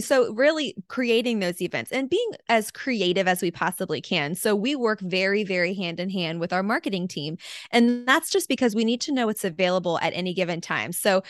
So, 0.00 0.32
really 0.32 0.74
creating 0.88 1.40
those 1.40 1.60
events 1.60 1.92
and 1.92 2.08
being 2.08 2.30
as 2.48 2.70
creative 2.70 3.28
as 3.28 3.42
we 3.42 3.50
possibly 3.50 4.00
can. 4.00 4.34
So, 4.34 4.54
we 4.54 4.74
work 4.74 5.00
very, 5.00 5.44
very 5.44 5.74
hand 5.74 6.00
in 6.00 6.10
hand 6.10 6.40
with 6.40 6.52
our 6.52 6.62
marketing 6.62 7.08
team. 7.08 7.36
And 7.70 8.06
that's 8.06 8.30
just 8.30 8.48
because 8.48 8.74
we 8.74 8.84
need 8.84 9.00
to 9.02 9.12
know 9.12 9.26
what's 9.26 9.44
available 9.44 9.98
at 10.00 10.12
any 10.14 10.34
given 10.34 10.60
time. 10.60 10.92
So, 10.92 11.22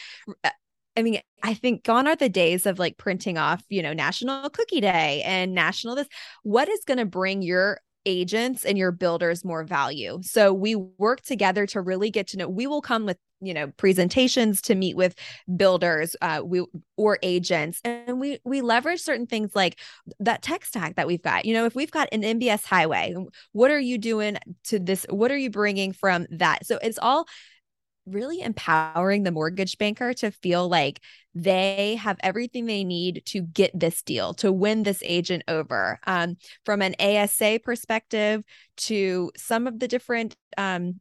uh, 0.45 0.51
I 0.97 1.03
mean, 1.03 1.21
I 1.43 1.55
think 1.55 1.85
gone 1.85 2.07
are 2.07 2.17
the 2.17 2.29
days 2.29 2.67
of 2.67 2.79
like 2.79 2.97
printing 2.97 3.37
off, 3.37 3.63
you 3.69 3.83
know, 3.83 3.93
National 3.93 4.49
Cookie 4.51 4.81
Day 4.81 5.23
and 5.25 5.55
National 5.55 5.95
this. 5.95 6.09
What 6.43 6.69
is 6.69 6.85
going 6.87 6.99
to 6.99 7.05
bring 7.05 7.43
your 7.43 7.81
agents 8.07 8.65
and 8.65 8.77
your 8.77 8.93
builders 8.93 9.45
more 9.45 9.65
value. 9.65 10.19
So 10.23 10.53
we 10.53 10.75
work 10.75 11.23
together 11.23 11.67
to 11.69 11.81
really 11.81 12.11
get 12.11 12.29
to 12.29 12.37
know. 12.37 12.49
We 12.49 12.67
will 12.67 12.83
come 12.83 13.07
with 13.07 13.19
you 13.41 13.53
know 13.53 13.69
presentations 13.77 14.63
to 14.63 14.75
meet 14.75 14.97
with 14.97 15.15
builders 15.57 16.17
uh, 16.23 16.41
we 16.43 16.65
or 16.97 17.19
agents 17.23 17.81
and 17.85 18.19
we 18.19 18.39
we 18.45 18.63
leverage 18.63 19.01
certain 19.01 19.27
things 19.27 19.55
like 19.55 19.79
that 20.21 20.41
tech 20.41 20.65
stack 20.65 20.97
that 20.97 21.07
we've 21.07 21.23
got 21.23 21.45
you 21.45 21.53
know 21.53 21.67
if 21.67 21.75
we've 21.75 21.91
got 21.91 22.09
an 22.13 22.23
mbs 22.23 22.65
highway 22.65 23.15
what 23.53 23.71
are 23.71 23.81
you 23.81 23.99
doing 23.99 24.39
to 24.63 24.79
this 24.79 25.05
what 25.11 25.31
are 25.31 25.37
you 25.37 25.51
bringing 25.51 25.93
from 25.93 26.27
that 26.31 26.65
so 26.65 26.79
it's 26.81 26.99
all 26.99 27.27
really 28.07 28.41
empowering 28.41 29.23
the 29.23 29.31
mortgage 29.31 29.79
banker 29.79 30.13
to 30.15 30.31
feel 30.31 30.69
like 30.69 31.01
they 31.35 31.97
have 31.97 32.17
everything 32.23 32.67
they 32.67 32.85
need 32.85 33.23
to 33.27 33.41
get 33.43 33.71
this 33.79 34.03
deal, 34.03 34.35
to 34.35 34.53
win 34.53 34.83
this 34.83 35.03
agent 35.05 35.43
over. 35.49 35.99
Um, 36.07 36.37
from 36.65 36.83
an 36.83 36.95
ASA 37.01 37.61
perspective 37.65 38.45
to 38.77 39.31
some 39.37 39.67
of 39.67 39.79
the 39.81 39.89
different 39.89 40.37
um, 40.57 41.01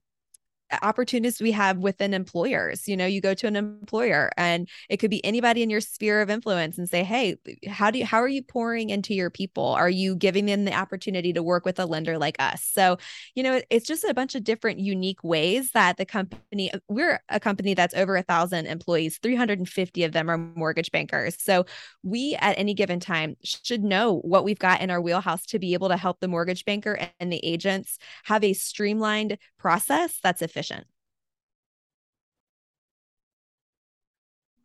opportunities 0.82 1.42
we 1.42 1.52
have 1.52 1.78
within 1.78 2.14
employers. 2.14 2.88
You 2.88 2.98
know, 2.98 3.06
you 3.06 3.22
go 3.22 3.34
to 3.34 3.48
an 3.48 3.56
employer 3.56 4.32
and 4.38 4.68
it 4.90 4.98
could 4.98 5.10
be 5.12 5.24
anybody 5.26 5.64
in 5.64 5.70
your 5.70 5.82
sphere 5.82 6.22
of 6.22 6.30
influence 6.30 6.78
and 6.78 6.90
say, 6.90 7.04
"Hey, 7.04 7.38
how 7.68 7.92
do 7.92 8.00
you 8.00 8.06
how 8.06 8.20
are 8.22 8.28
you 8.28 8.42
pouring 8.42 8.90
into 8.90 9.14
your 9.14 9.30
people? 9.30 9.66
Are 9.66 9.90
you 9.90 10.16
giving 10.16 10.46
them 10.46 10.66
the 10.66 10.74
opportunity 10.74 11.34
to 11.34 11.44
work 11.44 11.66
with 11.66 11.80
a 11.80 11.86
lender 11.86 12.18
like 12.18 12.38
us?" 12.40 12.64
So, 12.64 12.98
you 13.36 13.44
know, 13.44 13.62
it's 13.70 13.88
just 13.88 14.04
a 14.04 14.14
bunch 14.14 14.36
of 14.36 14.44
different 14.44 14.80
unique 14.80 15.24
ways 15.24 15.72
that 15.72 15.98
the 15.98 16.06
company 16.06 16.72
we're 16.88 17.20
a 17.30 17.40
company 17.40 17.74
that's 17.74 17.94
over 17.94 18.16
a 18.16 18.24
thousand 18.24 18.68
employees, 18.68 19.20
350 19.22 20.04
of 20.04 20.12
them 20.12 20.30
are 20.30 20.38
mortgage 20.38 20.92
bankers. 20.92 21.36
So, 21.40 21.66
we 22.04 22.36
at 22.40 22.58
any 22.58 22.74
given 22.74 23.00
time 23.00 23.36
should 23.44 23.84
know 23.84 24.20
what 24.20 24.44
we've 24.44 24.60
got 24.60 24.82
in 24.82 24.90
our 24.90 25.02
wheelhouse 25.02 25.46
to 25.48 25.60
be 25.60 25.74
able 25.74 25.90
to 25.90 25.98
help 25.98 26.20
the 26.20 26.28
mortgage 26.28 26.66
banker 26.66 27.00
and 27.20 27.32
the 27.32 27.44
agents 27.44 27.98
have 28.26 28.44
a 28.44 28.54
streamlined 28.54 29.38
process 29.64 30.20
that's 30.22 30.42
efficient. 30.42 30.86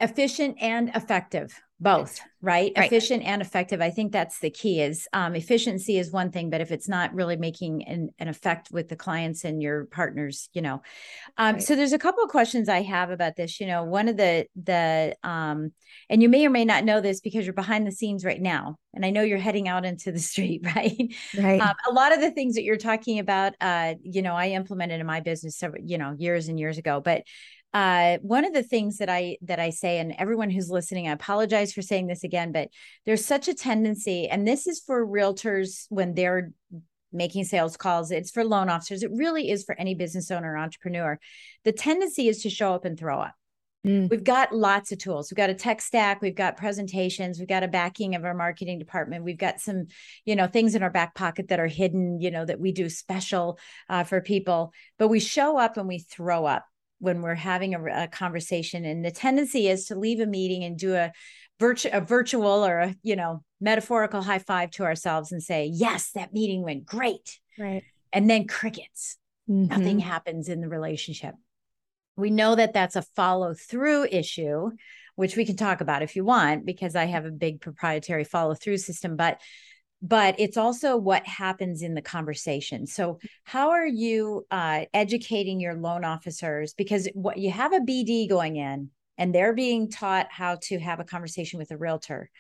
Efficient 0.00 0.56
and 0.60 0.90
effective 0.92 1.62
both 1.80 2.20
right? 2.40 2.72
right? 2.76 2.86
efficient 2.86 3.22
and 3.22 3.40
effective 3.40 3.80
i 3.80 3.90
think 3.90 4.12
that's 4.12 4.40
the 4.40 4.50
key 4.50 4.80
is 4.80 5.08
um, 5.12 5.34
efficiency 5.34 5.98
is 5.98 6.10
one 6.10 6.30
thing 6.30 6.50
but 6.50 6.60
if 6.60 6.72
it's 6.72 6.88
not 6.88 7.14
really 7.14 7.36
making 7.36 7.84
an, 7.84 8.10
an 8.18 8.28
effect 8.28 8.68
with 8.72 8.88
the 8.88 8.96
clients 8.96 9.44
and 9.44 9.62
your 9.62 9.86
partners 9.86 10.48
you 10.52 10.62
know 10.62 10.82
um, 11.36 11.54
right. 11.54 11.62
so 11.62 11.76
there's 11.76 11.92
a 11.92 11.98
couple 11.98 12.22
of 12.22 12.30
questions 12.30 12.68
i 12.68 12.82
have 12.82 13.10
about 13.10 13.36
this 13.36 13.60
you 13.60 13.66
know 13.66 13.84
one 13.84 14.08
of 14.08 14.16
the 14.16 14.46
the 14.62 15.14
um, 15.22 15.72
and 16.10 16.22
you 16.22 16.28
may 16.28 16.44
or 16.46 16.50
may 16.50 16.64
not 16.64 16.84
know 16.84 17.00
this 17.00 17.20
because 17.20 17.46
you're 17.46 17.54
behind 17.54 17.86
the 17.86 17.92
scenes 17.92 18.24
right 18.24 18.42
now 18.42 18.76
and 18.94 19.04
i 19.04 19.10
know 19.10 19.22
you're 19.22 19.38
heading 19.38 19.68
out 19.68 19.84
into 19.84 20.10
the 20.10 20.18
street 20.18 20.62
right 20.64 21.14
right 21.38 21.60
um, 21.60 21.76
a 21.88 21.92
lot 21.92 22.12
of 22.12 22.20
the 22.20 22.30
things 22.30 22.54
that 22.54 22.64
you're 22.64 22.76
talking 22.76 23.18
about 23.18 23.54
uh, 23.60 23.94
you 24.02 24.22
know 24.22 24.34
i 24.34 24.48
implemented 24.48 25.00
in 25.00 25.06
my 25.06 25.20
business 25.20 25.56
several 25.56 25.82
you 25.84 25.98
know 25.98 26.14
years 26.18 26.48
and 26.48 26.58
years 26.58 26.78
ago 26.78 27.00
but 27.00 27.22
uh, 27.74 28.18
one 28.22 28.44
of 28.44 28.54
the 28.54 28.62
things 28.62 28.98
that 28.98 29.08
I 29.08 29.36
that 29.42 29.60
I 29.60 29.70
say, 29.70 29.98
and 29.98 30.14
everyone 30.18 30.50
who's 30.50 30.70
listening, 30.70 31.08
I 31.08 31.12
apologize 31.12 31.72
for 31.72 31.82
saying 31.82 32.06
this 32.06 32.24
again, 32.24 32.52
but 32.52 32.68
there's 33.04 33.24
such 33.24 33.48
a 33.48 33.54
tendency, 33.54 34.28
and 34.28 34.46
this 34.46 34.66
is 34.66 34.80
for 34.80 35.06
realtors 35.06 35.86
when 35.88 36.14
they're 36.14 36.52
making 37.12 37.44
sales 37.44 37.76
calls, 37.76 38.10
it's 38.10 38.30
for 38.30 38.44
loan 38.44 38.68
officers, 38.68 39.02
it 39.02 39.10
really 39.14 39.50
is 39.50 39.64
for 39.64 39.78
any 39.78 39.94
business 39.94 40.30
owner 40.30 40.52
or 40.52 40.58
entrepreneur. 40.58 41.18
The 41.64 41.72
tendency 41.72 42.28
is 42.28 42.42
to 42.42 42.50
show 42.50 42.74
up 42.74 42.84
and 42.84 42.98
throw 42.98 43.20
up. 43.20 43.34
Mm. 43.86 44.10
We've 44.10 44.24
got 44.24 44.54
lots 44.54 44.90
of 44.92 44.98
tools. 44.98 45.30
We've 45.30 45.36
got 45.36 45.50
a 45.50 45.54
tech 45.54 45.80
stack. 45.80 46.20
We've 46.20 46.34
got 46.34 46.56
presentations. 46.56 47.38
We've 47.38 47.48
got 47.48 47.62
a 47.62 47.68
backing 47.68 48.14
of 48.14 48.24
our 48.24 48.34
marketing 48.34 48.78
department. 48.78 49.24
We've 49.24 49.38
got 49.38 49.60
some, 49.60 49.86
you 50.24 50.36
know, 50.36 50.46
things 50.48 50.74
in 50.74 50.82
our 50.82 50.90
back 50.90 51.14
pocket 51.14 51.48
that 51.48 51.60
are 51.60 51.68
hidden, 51.68 52.20
you 52.20 52.30
know, 52.30 52.44
that 52.44 52.60
we 52.60 52.72
do 52.72 52.88
special 52.88 53.58
uh, 53.88 54.04
for 54.04 54.20
people. 54.20 54.72
But 54.98 55.08
we 55.08 55.20
show 55.20 55.58
up 55.58 55.76
and 55.76 55.86
we 55.86 56.00
throw 56.00 56.44
up 56.44 56.66
when 56.98 57.22
we're 57.22 57.34
having 57.34 57.74
a, 57.74 58.04
a, 58.04 58.08
conversation 58.08 58.84
and 58.84 59.04
the 59.04 59.10
tendency 59.10 59.68
is 59.68 59.86
to 59.86 59.94
leave 59.94 60.20
a 60.20 60.26
meeting 60.26 60.64
and 60.64 60.78
do 60.78 60.94
a 60.94 61.12
virtual 61.60 61.92
a 61.94 62.00
virtual 62.00 62.66
or 62.66 62.78
a 62.78 62.94
you 63.02 63.16
know 63.16 63.42
metaphorical 63.60 64.22
high 64.22 64.38
five 64.38 64.70
to 64.70 64.84
ourselves 64.84 65.32
and 65.32 65.42
say 65.42 65.70
yes 65.72 66.10
that 66.12 66.32
meeting 66.32 66.62
went 66.62 66.84
great. 66.84 67.38
Right. 67.58 67.82
And 68.12 68.28
then 68.28 68.46
crickets. 68.46 69.16
Mm-hmm. 69.50 69.68
nothing 69.68 69.98
happens 69.98 70.50
in 70.50 70.60
the 70.60 70.68
relationship. 70.68 71.34
We 72.16 72.28
know 72.28 72.54
that 72.54 72.74
that's 72.74 72.96
a 72.96 73.02
follow 73.02 73.54
through 73.54 74.08
issue 74.10 74.72
which 75.18 75.36
we 75.36 75.44
can 75.44 75.56
talk 75.56 75.80
about 75.80 76.02
if 76.02 76.14
you 76.14 76.24
want 76.24 76.64
because 76.64 76.94
i 76.94 77.04
have 77.04 77.24
a 77.24 77.30
big 77.30 77.60
proprietary 77.60 78.22
follow 78.22 78.54
through 78.54 78.76
system 78.76 79.16
but 79.16 79.40
but 80.00 80.36
it's 80.38 80.56
also 80.56 80.96
what 80.96 81.26
happens 81.26 81.82
in 81.82 81.94
the 81.94 82.02
conversation. 82.02 82.86
So, 82.86 83.18
how 83.44 83.70
are 83.70 83.86
you 83.86 84.46
uh, 84.50 84.84
educating 84.94 85.60
your 85.60 85.74
loan 85.74 86.04
officers? 86.04 86.74
Because 86.74 87.08
what 87.14 87.38
you 87.38 87.50
have 87.50 87.72
a 87.72 87.80
BD 87.80 88.28
going 88.28 88.56
in, 88.56 88.90
and 89.16 89.34
they're 89.34 89.54
being 89.54 89.90
taught 89.90 90.28
how 90.30 90.58
to 90.62 90.78
have 90.78 91.00
a 91.00 91.04
conversation 91.04 91.58
with 91.58 91.70
a 91.70 91.76
realtor. 91.76 92.30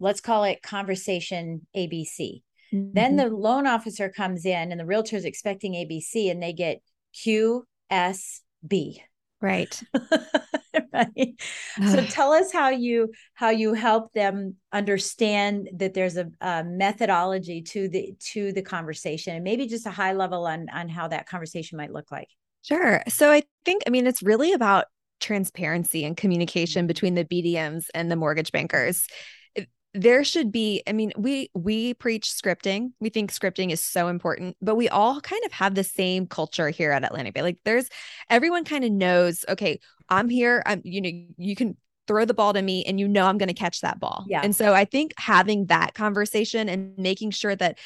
Let's 0.00 0.20
call 0.20 0.44
it 0.44 0.62
conversation 0.62 1.66
ABC. 1.76 2.42
Mm-hmm. 2.72 2.92
Then 2.94 3.16
the 3.16 3.28
loan 3.28 3.66
officer 3.66 4.08
comes 4.08 4.46
in, 4.46 4.70
and 4.70 4.80
the 4.80 4.86
realtor 4.86 5.16
is 5.16 5.24
expecting 5.24 5.74
ABC, 5.74 6.30
and 6.30 6.42
they 6.42 6.54
get 6.54 6.80
QSB. 7.14 9.00
Right. 9.40 9.80
right. 10.92 11.42
so 11.86 12.04
tell 12.06 12.32
us 12.32 12.52
how 12.52 12.70
you 12.70 13.12
how 13.34 13.50
you 13.50 13.72
help 13.74 14.12
them 14.12 14.56
understand 14.72 15.68
that 15.74 15.94
there's 15.94 16.16
a, 16.16 16.28
a, 16.40 16.64
methodology 16.64 17.62
to 17.62 17.88
the 17.88 18.14
to 18.32 18.52
the 18.52 18.62
conversation 18.62 19.36
and 19.36 19.44
maybe 19.44 19.68
just 19.68 19.86
a 19.86 19.90
high 19.90 20.12
level 20.12 20.46
on 20.46 20.68
on 20.70 20.88
how 20.88 21.06
that 21.08 21.28
conversation 21.28 21.78
might 21.78 21.92
look 21.92 22.10
like. 22.10 22.28
Sure. 22.62 23.02
So 23.08 23.30
I 23.30 23.42
think 23.64 23.82
I 23.86 23.90
mean 23.90 24.06
it's 24.06 24.22
really 24.22 24.52
about 24.52 24.86
transparency 25.20 26.04
and 26.04 26.16
communication 26.16 26.86
between 26.86 27.14
the 27.14 27.24
BDMs 27.24 27.86
and 27.94 28.10
the 28.10 28.16
mortgage 28.16 28.52
bankers 28.52 29.06
there 29.94 30.22
should 30.22 30.52
be 30.52 30.82
i 30.86 30.92
mean 30.92 31.12
we 31.16 31.50
we 31.54 31.94
preach 31.94 32.28
scripting. 32.30 32.92
We 33.00 33.08
think 33.08 33.32
scripting 33.32 33.70
is 33.70 33.82
so 33.82 34.08
important 34.08 34.56
but 34.60 34.76
we 34.76 34.88
all 34.88 35.20
kind 35.20 35.44
of 35.44 35.52
have 35.52 35.74
the 35.74 35.84
same 35.84 36.26
culture 36.26 36.68
here 36.68 36.92
at 36.92 37.04
atlantic 37.04 37.34
bay. 37.34 37.42
Like 37.42 37.58
there's 37.64 37.88
everyone 38.28 38.64
kind 38.64 38.84
of 38.84 38.92
knows 38.92 39.44
okay 39.48 39.80
i'm 40.08 40.28
here. 40.28 40.62
I'm 40.66 40.82
you 40.84 41.00
know 41.00 41.10
you 41.36 41.56
can 41.56 41.76
throw 42.06 42.24
the 42.24 42.34
ball 42.34 42.54
to 42.54 42.62
me 42.62 42.84
and 42.84 42.98
you 42.98 43.06
know 43.06 43.26
i'm 43.26 43.38
going 43.38 43.48
to 43.48 43.54
catch 43.54 43.80
that 43.80 44.00
ball. 44.00 44.24
Yeah. 44.28 44.40
And 44.42 44.54
so 44.54 44.74
i 44.74 44.84
think 44.84 45.12
having 45.16 45.66
that 45.66 45.94
conversation 45.94 46.68
and 46.68 46.96
making 46.98 47.30
sure 47.30 47.56
that 47.56 47.78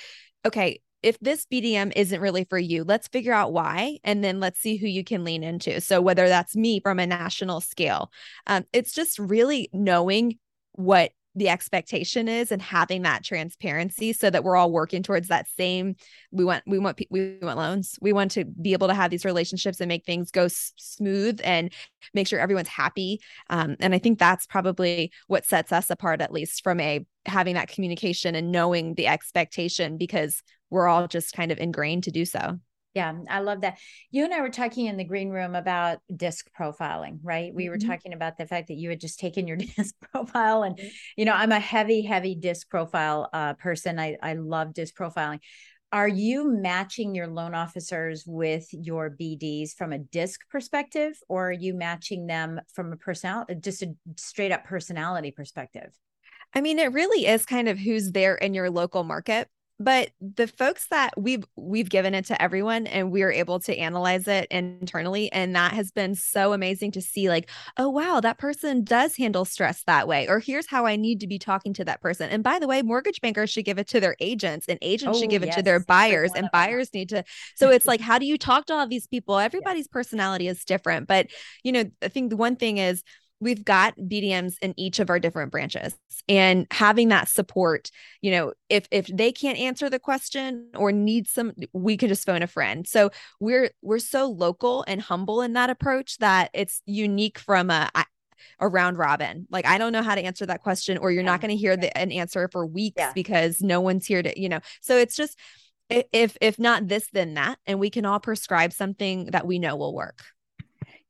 okay 0.45 0.81
if 1.03 1.19
this 1.19 1.47
BDM 1.47 1.93
isn't 1.97 2.21
really 2.21 2.45
for 2.45 2.59
you, 2.59 2.85
let's 2.85 3.09
figure 3.09 3.33
out 3.33 3.53
why, 3.53 3.99
and 4.05 4.23
then 4.23 4.39
let's 4.39 4.61
see 4.61 4.77
who 4.77 4.87
you 4.87 5.03
can 5.03 5.25
lean 5.25 5.43
into. 5.43 5.81
So 5.81 6.01
whether 6.01 6.29
that's 6.29 6.55
me 6.55 6.79
from 6.79 7.01
a 7.01 7.07
national 7.09 7.61
scale, 7.61 8.13
um, 8.47 8.65
it's 8.73 8.93
just 8.93 9.19
really 9.19 9.69
knowing 9.73 10.39
what 10.73 11.11
the 11.35 11.49
expectation 11.49 12.29
is 12.29 12.53
and 12.53 12.61
having 12.61 13.03
that 13.03 13.25
transparency 13.25 14.13
so 14.13 14.29
that 14.29 14.45
we're 14.45 14.57
all 14.57 14.71
working 14.71 15.03
towards 15.03 15.29
that 15.29 15.49
same 15.57 15.95
we 16.31 16.45
want 16.45 16.63
we 16.67 16.79
want 16.79 17.01
we 17.11 17.39
want 17.43 17.59
loans. 17.59 17.99
We 18.01 18.13
want 18.13 18.33
to 18.33 18.45
be 18.45 18.73
able 18.73 18.89
to 18.89 18.95
have 18.95 19.11
these 19.11 19.25
relationships 19.25 19.81
and 19.81 19.89
make 19.89 20.05
things 20.05 20.31
go 20.31 20.45
s- 20.45 20.73
smooth 20.77 21.41
and 21.45 21.73
make 22.15 22.27
sure 22.27 22.41
everyone's 22.41 22.69
happy. 22.69 23.21
Um, 23.51 23.77
and 23.81 23.95
i 23.95 23.99
think 23.99 24.19
that's 24.19 24.47
probably 24.47 25.13
what 25.27 25.45
sets 25.45 25.73
us 25.73 25.91
apart 25.91 26.21
at 26.21 26.33
least 26.33 26.63
from 26.63 26.81
a 26.81 27.05
having 27.27 27.55
that 27.55 27.69
communication 27.69 28.35
and 28.35 28.51
knowing 28.51 28.95
the 28.95 29.07
expectation 29.07 29.97
because 29.97 30.43
we're 30.71 30.89
all 30.89 31.07
just 31.07 31.35
kind 31.35 31.53
of 31.53 31.59
ingrained 31.59 32.05
to 32.05 32.11
do 32.11 32.25
so 32.25 32.59
yeah, 32.95 33.13
I 33.31 33.41
love 33.41 33.63
that. 33.63 33.79
You 34.11 34.25
and 34.25 34.35
I 34.35 34.41
were 34.41 34.51
talking 34.51 34.87
in 34.87 34.97
the 34.97 35.05
green 35.05 35.31
room 35.31 35.55
about 35.55 35.99
disc 36.15 36.49
profiling, 36.59 37.19
right? 37.23 37.55
We 37.55 37.65
mm-hmm. 37.65 37.71
were 37.71 37.79
talking 37.79 38.13
about 38.13 38.37
the 38.37 38.47
fact 38.47 38.69
that 38.69 38.75
you 38.75 38.91
had 38.91 39.01
just 39.01 39.19
taken 39.19 39.47
your 39.47 39.57
disc 39.77 39.95
profile, 40.13 40.63
and 40.63 40.77
mm-hmm. 40.77 40.89
you 41.17 41.25
know, 41.25 41.33
I'm 41.33 41.53
a 41.53 41.61
heavy, 41.61 42.03
heavy 42.03 42.35
disc 42.35 42.69
profile 42.69 43.29
uh, 43.33 43.55
person. 43.55 43.99
I 43.99 44.17
I 44.23 44.35
love 44.35 44.75
disc 44.75 44.95
profiling. 44.95 45.41
Are 45.93 46.09
you 46.09 46.51
matching 46.51 47.15
your 47.15 47.27
loan 47.27 47.55
officers 47.55 48.25
with 48.27 48.67
your 48.73 49.11
BDs 49.11 49.75
from 49.75 49.93
a 49.93 49.99
disc 49.99 50.41
perspective, 50.51 51.19
or 51.29 51.49
are 51.49 51.53
you 51.53 51.75
matching 51.75 52.27
them 52.27 52.61
from 52.73 52.93
a 52.93 52.97
personal, 52.97 53.45
just 53.61 53.83
a 53.83 53.95
straight 54.17 54.53
up 54.53 54.65
personality 54.65 55.33
perspective? 55.33 55.93
I 56.55 56.61
mean, 56.61 56.79
it 56.79 56.93
really 56.93 57.27
is 57.27 57.45
kind 57.47 57.69
of 57.69 57.79
who's 57.79 58.13
there 58.13 58.35
in 58.35 58.55
your 58.55 58.71
local 58.71 59.05
market 59.05 59.49
but 59.83 60.11
the 60.21 60.47
folks 60.47 60.87
that 60.89 61.13
we've 61.17 61.45
we've 61.57 61.89
given 61.89 62.15
it 62.15 62.25
to 62.27 62.41
everyone 62.41 62.87
and 62.87 63.11
we 63.11 63.23
are 63.23 63.33
able 63.33 63.61
to 63.61 63.77
analyze 63.77 64.29
it 64.29 64.47
internally 64.51 65.31
and 65.33 65.55
that 65.57 65.73
has 65.73 65.91
been 65.91 66.15
so 66.15 66.53
amazing 66.53 66.91
to 66.91 67.01
see 67.01 67.29
like 67.29 67.51
oh 67.79 67.89
wow 67.89 68.21
that 68.21 68.39
person 68.39 68.85
does 68.85 69.17
handle 69.17 69.45
stress 69.45 69.83
that 69.85 70.07
way 70.07 70.29
or 70.29 70.39
here's 70.39 70.67
how 70.67 70.87
i 70.87 70.97
need 70.97 71.21
to 71.21 71.27
be 71.27 71.39
talking 71.39 71.73
to 71.73 71.85
that 71.85 72.01
person 72.01 72.31
and 72.31 72.43
by 72.43 72.59
the 72.59 72.67
way 72.67 72.83
mortgage 72.83 73.21
bankers 73.21 73.51
should 73.51 73.65
give 73.65 73.79
it 73.79 73.89
to 73.89 74.01
their 74.01 74.17
agents 74.21 74.67
and 74.69 74.79
agents 74.83 75.19
oh, 75.19 75.21
should 75.21 75.31
give 75.31 75.45
yes. 75.45 75.55
it 75.55 75.59
to 75.59 75.63
their 75.63 75.81
buyers 75.81 76.33
and 76.35 76.49
buyers 76.53 76.93
need 76.95 77.09
to 77.09 77.25
so 77.55 77.71
it's 77.71 77.87
like 77.87 78.01
how 78.01 78.19
do 78.19 78.27
you 78.27 78.39
talk 78.39 78.67
to 78.67 78.75
all 78.75 78.87
these 78.87 79.07
people 79.07 79.39
everybody's 79.39 79.89
yeah. 79.91 79.95
personality 79.95 80.49
is 80.49 80.65
different 80.65 81.07
but 81.07 81.27
you 81.63 81.73
know 81.73 81.85
i 82.03 82.09
think 82.09 82.31
the 82.31 82.37
one 82.37 82.57
thing 82.57 82.79
is 82.79 83.03
we've 83.43 83.65
got 83.65 83.97
BDMs 83.99 84.55
in 84.63 84.73
each 84.77 85.01
of 85.01 85.11
our 85.11 85.19
different 85.19 85.51
branches 85.51 85.95
and 86.29 86.67
having 86.71 87.09
that 87.09 87.29
support, 87.29 87.91
you 88.21 88.31
know, 88.31 88.53
if 88.69 88.87
if 88.91 89.09
they 89.09 89.33
can't 89.33 89.59
answer 89.59 89.91
the 89.91 89.99
question 89.99 90.69
or 90.77 90.93
need 90.93 91.27
some 91.27 91.53
we 91.73 91.97
can 91.97 92.09
just 92.09 92.25
phone 92.25 92.43
a 92.43 92.47
friend. 92.47 92.87
So 92.87 93.11
we're 93.41 93.71
we're 93.83 93.99
so 93.99 94.27
local 94.27 94.85
and 94.87 95.03
humble 95.03 95.43
in 95.43 95.55
that 95.55 95.71
approach 95.71 96.19
that 96.19 96.51
it's 96.55 96.83
unique 96.87 97.39
from 97.39 97.71
a 97.71 97.91
a 98.61 98.69
round 98.69 98.97
robin. 98.97 99.47
Like 99.51 99.67
I 99.67 99.77
don't 99.77 99.93
know 99.93 100.03
how 100.03 100.15
to 100.15 100.23
answer 100.23 100.47
that 100.47 100.63
question 100.63 100.97
or 100.99 101.11
you're 101.11 101.23
yeah. 101.23 101.31
not 101.31 101.41
going 101.41 101.51
to 101.51 101.57
hear 101.57 101.77
the, 101.77 101.97
an 101.99 102.13
answer 102.13 102.49
for 102.53 102.65
weeks 102.65 102.95
yeah. 102.99 103.13
because 103.13 103.61
no 103.61 103.81
one's 103.81 104.07
here 104.07 104.23
to, 104.23 104.41
you 104.41 104.49
know. 104.49 104.61
So 104.81 104.97
it's 104.97 105.17
just 105.17 105.37
if 105.91 106.37
if 106.41 106.59
not 106.61 106.87
this 106.87 107.09
then 107.13 107.35
that 107.35 107.59
and 107.67 107.81
we 107.81 107.91
can 107.91 108.07
all 108.07 108.21
prescribe 108.21 108.73
something 108.73 109.27
that 109.27 109.47
we 109.47 109.59
know 109.59 109.75
will 109.75 109.95
work. 109.95 110.23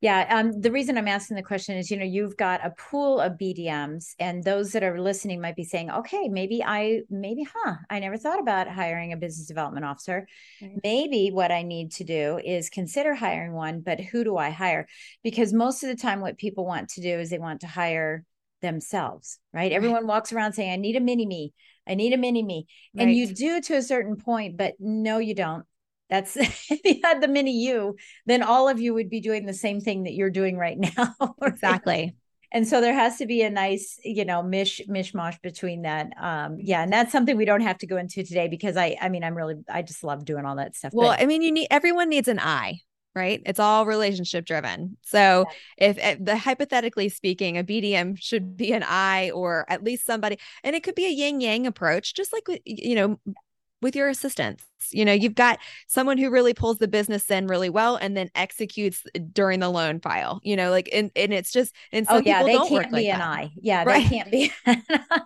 Yeah, 0.03 0.27
um, 0.37 0.61
the 0.61 0.73
reason 0.73 0.99
I'm 0.99 1.07
asking 1.07 1.37
the 1.37 1.45
question 1.45 1.77
is, 1.77 1.89
you 1.89 1.97
know, 1.97 2.05
you've 2.05 2.37
got 2.37 2.67
a 2.67 2.71
pool 2.71 3.21
of 3.21 3.39
BDMs, 3.39 4.17
and 4.19 4.43
those 4.43 4.73
that 4.73 4.83
are 4.83 5.01
listening 5.01 5.41
might 5.41 5.55
be 5.55 5.63
saying, 5.63 5.93
okay, 5.93 6.29
maybe 6.29 6.61
I, 6.61 7.03
maybe, 7.09 7.45
huh, 7.45 7.77
I 7.89 8.01
never 8.01 8.17
thought 8.17 8.41
about 8.41 8.67
hiring 8.67 9.13
a 9.13 9.17
business 9.17 9.47
development 9.47 9.87
officer. 9.87 10.27
Mm-hmm. 10.61 10.79
Maybe 10.83 11.31
what 11.31 11.53
I 11.53 11.63
need 11.63 11.93
to 11.93 12.05
do 12.05 12.41
is 12.45 12.69
consider 12.69 13.15
hiring 13.15 13.53
one, 13.53 13.81
but 13.81 14.01
who 14.01 14.25
do 14.25 14.37
I 14.37 14.51
hire? 14.51 14.89
Because 15.23 15.53
most 15.53 15.85
of 15.85 15.89
the 15.89 15.95
time, 15.95 16.21
what 16.21 16.37
people 16.37 16.67
want 16.67 16.89
to 16.91 17.01
do 17.01 17.21
is 17.21 17.31
they 17.31 17.39
want 17.39 17.61
to 17.61 17.69
hire 17.69 18.25
themselves, 18.61 19.39
right? 19.53 19.61
right. 19.61 19.73
Everyone 19.73 20.09
walks 20.09 20.33
around 20.33 20.55
saying, 20.55 20.73
I 20.73 20.77
need 20.77 20.97
a 20.97 21.01
mini 21.01 21.27
me. 21.27 21.55
I 21.87 21.95
need 21.95 22.13
a 22.13 22.19
mini 22.19 22.43
me. 22.43 22.67
Right. 22.93 23.05
And 23.05 23.15
you 23.15 23.33
do 23.33 23.61
to 23.61 23.77
a 23.77 23.83
certain 23.83 24.17
point, 24.17 24.57
but 24.57 24.75
no, 24.81 25.19
you 25.19 25.37
don't. 25.37 25.65
That's 26.13 26.37
if 26.37 26.81
you 26.85 27.01
had 27.03 27.23
the 27.23 27.29
mini 27.29 27.53
you, 27.53 27.97
then 28.27 28.43
all 28.43 28.69
of 28.69 28.79
you 28.79 28.93
would 28.93 29.09
be 29.09 29.21
doing 29.21 29.47
the 29.47 29.55
same 29.55 29.81
thing 29.81 30.05
that 30.05 30.13
you're 30.13 30.31
doing 30.31 30.59
right 30.59 30.79
now. 30.97 31.15
Exactly. 31.43 32.15
And 32.55 32.69
so 32.69 32.83
there 32.83 32.93
has 32.93 33.17
to 33.17 33.25
be 33.25 33.41
a 33.41 33.49
nice, 33.49 33.99
you 34.05 34.27
know, 34.27 34.43
mish 34.43 34.83
mishmash 34.87 35.41
between 35.41 35.83
that. 35.83 36.13
Um, 36.21 36.59
yeah, 36.61 36.83
and 36.83 36.93
that's 36.93 37.11
something 37.11 37.35
we 37.35 37.47
don't 37.47 37.63
have 37.63 37.79
to 37.79 37.87
go 37.87 37.97
into 37.97 38.23
today 38.25 38.47
because 38.47 38.77
I, 38.77 38.99
I 39.01 39.09
mean, 39.09 39.25
I'm 39.25 39.35
really, 39.35 39.55
I 39.71 39.81
just 39.81 40.05
love 40.05 40.27
doing 40.27 40.45
all 40.45 40.57
that 40.57 40.77
stuff. 40.77 40.93
Well, 40.93 41.13
but, 41.13 41.23
I 41.23 41.25
mean, 41.25 41.41
you 41.41 41.51
need 41.51 41.69
everyone 41.71 42.11
needs 42.11 42.29
an 42.29 42.39
eye, 42.39 42.81
right? 43.15 43.41
It's 43.47 43.59
all 43.59 43.87
relationship 43.87 44.45
driven. 44.45 44.99
So 45.01 45.47
yeah. 45.79 45.89
if, 45.89 45.99
if, 45.99 46.23
the 46.23 46.37
hypothetically 46.37 47.09
speaking, 47.09 47.57
a 47.57 47.65
BDM 47.65 48.19
should 48.21 48.55
be 48.55 48.75
an 48.75 48.85
eye 48.87 49.31
or 49.31 49.65
at 49.71 49.83
least 49.83 50.05
somebody, 50.05 50.39
and 50.63 50.77
it 50.77 50.83
could 50.83 50.95
be 50.95 51.07
a 51.07 51.11
yin 51.11 51.41
yang 51.41 51.67
approach, 51.67 52.13
just 52.13 52.35
like 52.35 52.61
you 52.67 52.97
know 52.97 53.19
with 53.83 53.95
your 53.95 54.09
assistants. 54.09 54.65
You 54.91 55.05
know, 55.05 55.13
you've 55.13 55.35
got 55.35 55.59
someone 55.87 56.19
who 56.19 56.31
really 56.31 56.55
pulls 56.55 56.79
the 56.79 56.89
business 56.89 57.31
in 57.31 57.47
really 57.47 57.69
well 57.69 57.97
and 57.97 58.17
then 58.17 58.31
executes 58.35 59.05
during 59.33 59.61
the 59.61 59.69
loan 59.69 60.01
file. 60.01 60.41
You 60.43 60.57
know, 60.57 60.71
like 60.71 60.89
and, 60.93 61.11
and 61.15 61.33
it's 61.33 61.53
just 61.53 61.75
and 61.93 62.07
oh, 62.09 62.15
some 62.15 62.23
oh 62.25 62.27
yeah, 62.27 62.43
they 62.43 62.57
can't 62.57 62.91
be 62.91 62.97
like 62.97 63.07
an 63.07 63.21
eye. 63.21 63.51
Yeah, 63.57 63.85
right. 63.85 64.09
they 64.09 64.17
can't 64.17 64.31
be. 64.31 64.53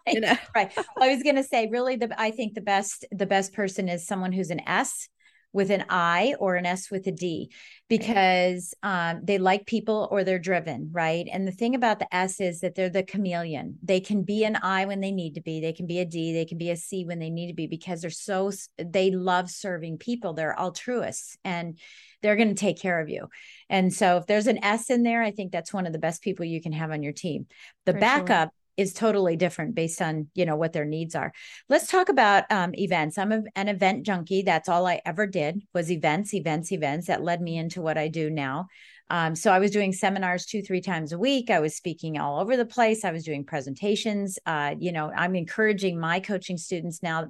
You 0.08 0.20
know? 0.20 0.36
Right. 0.54 0.72
I 1.00 1.08
was 1.12 1.22
gonna 1.22 1.42
say, 1.42 1.68
really, 1.70 1.96
the 1.96 2.20
I 2.20 2.30
think 2.30 2.54
the 2.54 2.60
best 2.60 3.04
the 3.10 3.26
best 3.26 3.52
person 3.52 3.88
is 3.88 4.06
someone 4.06 4.32
who's 4.32 4.50
an 4.50 4.60
S 4.66 5.08
with 5.56 5.70
an 5.70 5.86
I 5.88 6.34
or 6.38 6.56
an 6.56 6.66
S 6.66 6.90
with 6.90 7.06
a 7.06 7.10
D 7.10 7.50
because 7.88 8.74
um, 8.82 9.22
they 9.24 9.38
like 9.38 9.64
people 9.64 10.06
or 10.10 10.22
they're 10.22 10.38
driven, 10.38 10.90
right? 10.92 11.26
And 11.32 11.48
the 11.48 11.52
thing 11.52 11.74
about 11.74 11.98
the 11.98 12.14
S 12.14 12.40
is 12.40 12.60
that 12.60 12.74
they're 12.74 12.90
the 12.90 13.02
chameleon. 13.02 13.78
They 13.82 14.00
can 14.00 14.22
be 14.22 14.44
an 14.44 14.58
I 14.62 14.84
when 14.84 15.00
they 15.00 15.12
need 15.12 15.36
to 15.36 15.40
be, 15.40 15.62
they 15.62 15.72
can 15.72 15.86
be 15.86 15.98
a 16.00 16.04
D, 16.04 16.34
they 16.34 16.44
can 16.44 16.58
be 16.58 16.68
a 16.68 16.76
C 16.76 17.06
when 17.06 17.20
they 17.20 17.30
need 17.30 17.46
to 17.46 17.54
be 17.54 17.66
because 17.66 18.02
they're 18.02 18.10
so, 18.10 18.52
they 18.76 19.10
love 19.10 19.48
serving 19.48 19.96
people. 19.96 20.34
They're 20.34 20.58
altruists 20.60 21.38
and 21.42 21.78
they're 22.20 22.36
going 22.36 22.50
to 22.50 22.54
take 22.54 22.78
care 22.78 23.00
of 23.00 23.08
you. 23.08 23.28
And 23.70 23.90
so 23.90 24.18
if 24.18 24.26
there's 24.26 24.48
an 24.48 24.62
S 24.62 24.90
in 24.90 25.04
there, 25.04 25.22
I 25.22 25.30
think 25.30 25.52
that's 25.52 25.72
one 25.72 25.86
of 25.86 25.94
the 25.94 25.98
best 25.98 26.20
people 26.20 26.44
you 26.44 26.60
can 26.60 26.72
have 26.72 26.90
on 26.90 27.02
your 27.02 27.14
team. 27.14 27.46
The 27.86 27.94
For 27.94 28.00
backup, 28.00 28.48
sure 28.48 28.65
is 28.76 28.92
totally 28.92 29.36
different 29.36 29.74
based 29.74 30.02
on 30.02 30.28
you 30.34 30.44
know 30.44 30.56
what 30.56 30.72
their 30.72 30.84
needs 30.84 31.14
are. 31.14 31.32
Let's 31.68 31.88
talk 31.88 32.08
about 32.08 32.44
um, 32.50 32.74
events. 32.74 33.18
I'm 33.18 33.32
a, 33.32 33.42
an 33.54 33.68
event 33.68 34.04
junkie. 34.04 34.42
That's 34.42 34.68
all 34.68 34.86
i 34.86 35.00
ever 35.04 35.26
did 35.26 35.62
was 35.74 35.90
events 35.90 36.34
events 36.34 36.72
events 36.72 37.06
that 37.06 37.22
led 37.22 37.40
me 37.40 37.56
into 37.56 37.82
what 37.82 37.98
i 37.98 38.08
do 38.08 38.30
now. 38.30 38.66
Um, 39.08 39.34
so 39.34 39.52
i 39.52 39.58
was 39.58 39.70
doing 39.70 39.92
seminars 39.92 40.46
two 40.46 40.62
three 40.62 40.80
times 40.80 41.12
a 41.12 41.18
week. 41.18 41.50
I 41.50 41.60
was 41.60 41.76
speaking 41.76 42.18
all 42.18 42.40
over 42.40 42.56
the 42.56 42.66
place. 42.66 43.04
I 43.04 43.12
was 43.12 43.24
doing 43.24 43.44
presentations. 43.44 44.38
Uh, 44.46 44.74
you 44.78 44.92
know 44.92 45.10
i'm 45.16 45.34
encouraging 45.34 45.98
my 45.98 46.20
coaching 46.20 46.58
students 46.58 47.02
now 47.02 47.28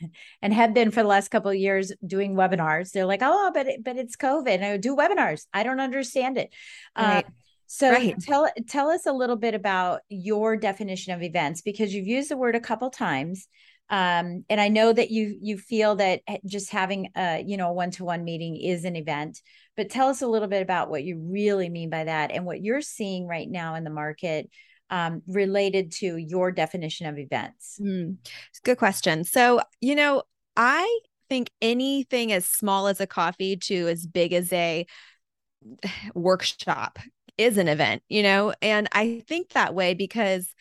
and 0.42 0.52
have 0.52 0.74
been 0.74 0.90
for 0.90 1.02
the 1.02 1.08
last 1.08 1.30
couple 1.30 1.50
of 1.50 1.56
years 1.56 1.92
doing 2.06 2.34
webinars. 2.34 2.92
They're 2.92 3.06
like 3.06 3.22
oh 3.22 3.50
but 3.54 3.66
it, 3.66 3.84
but 3.84 3.96
it's 3.96 4.16
covid. 4.16 4.62
I 4.62 4.76
do 4.78 4.96
webinars. 4.96 5.46
I 5.52 5.62
don't 5.62 5.80
understand 5.80 6.38
it. 6.38 6.52
Right. 6.96 7.24
uh, 7.24 7.30
so 7.66 7.90
right. 7.90 8.16
tell 8.20 8.48
tell 8.68 8.90
us 8.90 9.06
a 9.06 9.12
little 9.12 9.36
bit 9.36 9.54
about 9.54 10.00
your 10.08 10.56
definition 10.56 11.12
of 11.12 11.22
events 11.22 11.62
because 11.62 11.92
you've 11.92 12.06
used 12.06 12.30
the 12.30 12.36
word 12.36 12.54
a 12.54 12.60
couple 12.60 12.90
times. 12.90 13.48
Um, 13.88 14.44
and 14.48 14.60
I 14.60 14.68
know 14.68 14.92
that 14.92 15.10
you 15.10 15.38
you 15.40 15.58
feel 15.58 15.96
that 15.96 16.22
just 16.44 16.70
having 16.70 17.10
a 17.16 17.42
you 17.46 17.56
know 17.56 17.72
one 17.72 17.90
to 17.92 18.04
one 18.04 18.24
meeting 18.24 18.56
is 18.56 18.84
an 18.84 18.96
event, 18.96 19.40
but 19.76 19.90
tell 19.90 20.08
us 20.08 20.22
a 20.22 20.26
little 20.26 20.48
bit 20.48 20.62
about 20.62 20.90
what 20.90 21.04
you 21.04 21.18
really 21.18 21.68
mean 21.68 21.90
by 21.90 22.04
that 22.04 22.30
and 22.32 22.44
what 22.44 22.62
you're 22.62 22.80
seeing 22.80 23.26
right 23.26 23.48
now 23.48 23.74
in 23.74 23.84
the 23.84 23.90
market 23.90 24.48
um, 24.90 25.22
related 25.26 25.92
to 25.92 26.16
your 26.16 26.50
definition 26.52 27.06
of 27.06 27.18
events. 27.18 27.78
Mm, 27.80 28.16
good 28.64 28.78
question. 28.78 29.24
So 29.24 29.60
you 29.80 29.94
know, 29.94 30.22
I 30.56 31.00
think 31.28 31.50
anything 31.60 32.32
as 32.32 32.46
small 32.46 32.86
as 32.86 33.00
a 33.00 33.06
coffee 33.06 33.56
to 33.56 33.88
as 33.88 34.06
big 34.06 34.32
as 34.32 34.52
a 34.52 34.86
workshop 36.14 36.98
is 37.38 37.58
an 37.58 37.68
event, 37.68 38.02
you 38.08 38.22
know? 38.22 38.54
And 38.62 38.88
I 38.92 39.22
think 39.26 39.50
that 39.50 39.74
way 39.74 39.94
because 39.94 40.54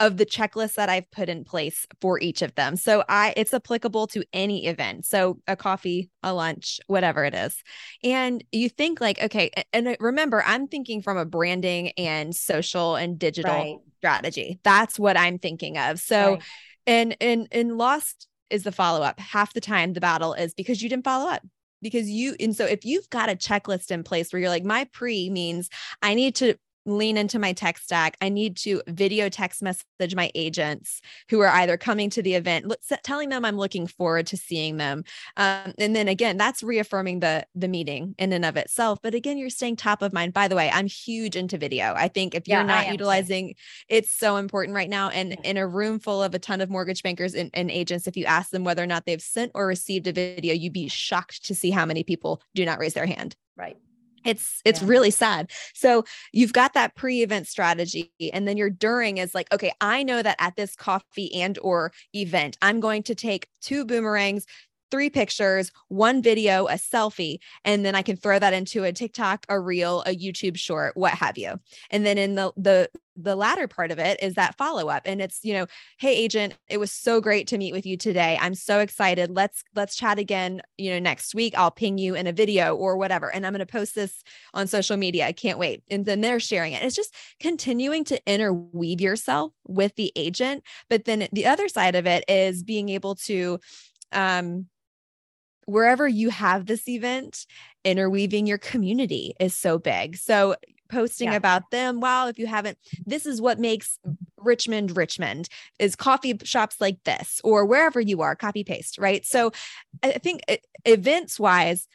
of 0.00 0.16
the 0.16 0.24
checklist 0.24 0.74
that 0.74 0.88
I've 0.88 1.10
put 1.10 1.28
in 1.28 1.44
place 1.44 1.86
for 2.00 2.18
each 2.18 2.40
of 2.40 2.54
them. 2.54 2.74
So 2.76 3.04
I 3.08 3.34
it's 3.36 3.52
applicable 3.52 4.06
to 4.08 4.24
any 4.32 4.66
event. 4.66 5.04
So 5.04 5.38
a 5.46 5.56
coffee, 5.56 6.10
a 6.22 6.32
lunch, 6.32 6.80
whatever 6.86 7.24
it 7.26 7.34
is. 7.34 7.62
And 8.02 8.42
you 8.50 8.70
think 8.70 9.00
like 9.00 9.22
okay, 9.22 9.50
and 9.74 9.88
uh, 9.88 9.96
remember 10.00 10.42
I'm 10.44 10.66
thinking 10.68 11.02
from 11.02 11.18
a 11.18 11.26
branding 11.26 11.90
and 11.98 12.34
social 12.34 12.96
and 12.96 13.18
digital 13.18 13.52
right. 13.52 13.76
strategy. 13.98 14.58
That's 14.64 14.98
what 14.98 15.18
I'm 15.18 15.38
thinking 15.38 15.76
of. 15.76 16.00
So 16.00 16.32
right. 16.32 16.42
and 16.86 17.16
and 17.20 17.46
and 17.52 17.76
lost 17.76 18.26
is 18.48 18.62
the 18.62 18.72
follow 18.72 19.02
up. 19.02 19.20
Half 19.20 19.52
the 19.52 19.60
time 19.60 19.92
the 19.92 20.00
battle 20.00 20.32
is 20.32 20.54
because 20.54 20.82
you 20.82 20.88
didn't 20.88 21.04
follow 21.04 21.30
up 21.30 21.42
because 21.82 22.08
you 22.08 22.34
and 22.40 22.54
so 22.54 22.64
if 22.64 22.84
you've 22.84 23.08
got 23.10 23.30
a 23.30 23.34
checklist 23.34 23.90
in 23.90 24.02
place 24.02 24.32
where 24.32 24.40
you're 24.40 24.48
like 24.48 24.64
my 24.64 24.86
pre 24.92 25.30
means 25.30 25.68
i 26.02 26.14
need 26.14 26.34
to 26.34 26.54
lean 26.96 27.16
into 27.16 27.38
my 27.38 27.52
tech 27.52 27.78
stack. 27.78 28.16
I 28.20 28.28
need 28.28 28.56
to 28.58 28.82
video 28.86 29.28
text 29.28 29.62
message 29.62 30.14
my 30.14 30.30
agents 30.34 31.00
who 31.28 31.40
are 31.40 31.48
either 31.48 31.76
coming 31.76 32.10
to 32.10 32.22
the 32.22 32.34
event, 32.34 32.72
telling 33.02 33.28
them 33.28 33.44
I'm 33.44 33.56
looking 33.56 33.86
forward 33.86 34.26
to 34.28 34.36
seeing 34.36 34.76
them. 34.76 35.04
Um, 35.36 35.72
and 35.78 35.94
then 35.94 36.08
again, 36.08 36.36
that's 36.36 36.62
reaffirming 36.62 37.20
the 37.20 37.46
the 37.54 37.68
meeting 37.68 38.14
in 38.18 38.32
and 38.32 38.44
of 38.44 38.56
itself. 38.56 38.98
But 39.02 39.14
again, 39.14 39.38
you're 39.38 39.50
staying 39.50 39.76
top 39.76 40.02
of 40.02 40.12
mind. 40.12 40.32
By 40.32 40.48
the 40.48 40.56
way, 40.56 40.70
I'm 40.72 40.86
huge 40.86 41.36
into 41.36 41.58
video. 41.58 41.94
I 41.94 42.08
think 42.08 42.34
if 42.34 42.48
you're 42.48 42.58
yeah, 42.58 42.64
not 42.64 42.90
utilizing, 42.90 43.54
it's 43.88 44.10
so 44.10 44.36
important 44.36 44.74
right 44.74 44.90
now. 44.90 45.10
And 45.10 45.36
in 45.44 45.56
a 45.56 45.66
room 45.66 45.98
full 45.98 46.22
of 46.22 46.34
a 46.34 46.38
ton 46.38 46.60
of 46.60 46.70
mortgage 46.70 47.02
bankers 47.02 47.34
and, 47.34 47.50
and 47.54 47.70
agents, 47.70 48.06
if 48.06 48.16
you 48.16 48.24
ask 48.24 48.50
them 48.50 48.64
whether 48.64 48.82
or 48.82 48.86
not 48.86 49.06
they've 49.06 49.22
sent 49.22 49.52
or 49.54 49.66
received 49.66 50.06
a 50.06 50.12
video, 50.12 50.54
you'd 50.54 50.72
be 50.72 50.88
shocked 50.88 51.44
to 51.46 51.54
see 51.54 51.70
how 51.70 51.84
many 51.84 52.02
people 52.02 52.42
do 52.54 52.64
not 52.64 52.78
raise 52.78 52.94
their 52.94 53.06
hand. 53.06 53.36
Right 53.56 53.76
it's 54.24 54.60
it's 54.64 54.82
yeah. 54.82 54.88
really 54.88 55.10
sad 55.10 55.50
so 55.74 56.04
you've 56.32 56.52
got 56.52 56.74
that 56.74 56.94
pre-event 56.94 57.46
strategy 57.46 58.12
and 58.32 58.46
then 58.46 58.56
your 58.56 58.70
during 58.70 59.18
is 59.18 59.34
like 59.34 59.52
okay 59.52 59.72
i 59.80 60.02
know 60.02 60.22
that 60.22 60.36
at 60.38 60.56
this 60.56 60.74
coffee 60.76 61.34
and 61.34 61.58
or 61.62 61.92
event 62.14 62.56
i'm 62.62 62.80
going 62.80 63.02
to 63.02 63.14
take 63.14 63.46
two 63.60 63.84
boomerangs 63.84 64.46
three 64.90 65.10
pictures, 65.10 65.70
one 65.88 66.22
video, 66.22 66.66
a 66.66 66.74
selfie, 66.74 67.38
and 67.64 67.84
then 67.84 67.94
I 67.94 68.02
can 68.02 68.16
throw 68.16 68.38
that 68.38 68.52
into 68.52 68.84
a 68.84 68.92
TikTok, 68.92 69.46
a 69.48 69.58
reel, 69.58 70.02
a 70.02 70.16
YouTube 70.16 70.56
short, 70.56 70.96
what 70.96 71.12
have 71.12 71.38
you. 71.38 71.60
And 71.90 72.04
then 72.04 72.18
in 72.18 72.34
the 72.34 72.52
the 72.56 72.90
the 73.22 73.36
latter 73.36 73.68
part 73.68 73.90
of 73.90 73.98
it 73.98 74.22
is 74.22 74.34
that 74.34 74.56
follow 74.56 74.88
up 74.88 75.02
and 75.04 75.20
it's 75.20 75.40
you 75.42 75.52
know 75.52 75.66
hey 75.98 76.14
agent 76.14 76.54
it 76.68 76.78
was 76.78 76.90
so 76.90 77.20
great 77.20 77.46
to 77.48 77.58
meet 77.58 77.72
with 77.72 77.86
you 77.86 77.96
today. 77.96 78.38
I'm 78.40 78.54
so 78.54 78.80
excited. 78.80 79.30
Let's 79.30 79.62
let's 79.74 79.96
chat 79.96 80.18
again 80.18 80.62
you 80.78 80.90
know 80.90 80.98
next 80.98 81.34
week. 81.34 81.54
I'll 81.56 81.70
ping 81.70 81.98
you 81.98 82.14
in 82.14 82.26
a 82.26 82.32
video 82.32 82.74
or 82.74 82.96
whatever 82.96 83.32
and 83.32 83.46
i'm 83.46 83.52
going 83.52 83.60
to 83.60 83.66
post 83.66 83.94
this 83.94 84.22
on 84.54 84.66
social 84.66 84.96
media. 84.96 85.26
I 85.26 85.32
can't 85.32 85.58
wait. 85.58 85.82
And 85.90 86.04
then 86.04 86.20
they're 86.20 86.40
sharing 86.40 86.72
it. 86.72 86.82
It's 86.82 86.96
just 86.96 87.14
continuing 87.40 88.04
to 88.04 88.20
interweave 88.26 89.00
yourself 89.00 89.52
with 89.66 89.94
the 89.96 90.12
agent. 90.16 90.64
But 90.88 91.04
then 91.04 91.28
the 91.32 91.46
other 91.46 91.68
side 91.68 91.94
of 91.94 92.06
it 92.06 92.24
is 92.28 92.62
being 92.62 92.88
able 92.88 93.16
to 93.16 93.58
um 94.12 94.66
wherever 95.66 96.08
you 96.08 96.30
have 96.30 96.66
this 96.66 96.88
event 96.88 97.46
interweaving 97.84 98.46
your 98.46 98.58
community 98.58 99.34
is 99.38 99.54
so 99.54 99.78
big 99.78 100.16
so 100.16 100.54
posting 100.90 101.28
yeah. 101.28 101.36
about 101.36 101.70
them. 101.70 102.00
Wow, 102.00 102.28
if 102.28 102.38
you 102.38 102.46
haven't, 102.46 102.76
this 103.06 103.24
is 103.24 103.40
what 103.40 103.58
makes 103.58 103.98
Richmond 104.36 104.96
Richmond 104.96 105.48
is 105.78 105.96
coffee 105.96 106.38
shops 106.44 106.80
like 106.80 106.98
this 107.04 107.40
or 107.44 107.64
wherever 107.64 108.00
you 108.00 108.20
are, 108.20 108.34
copy 108.34 108.64
paste, 108.64 108.98
right? 108.98 109.24
So 109.24 109.52
I 110.02 110.12
think 110.12 110.42
events 110.84 111.40
wise, 111.40 111.86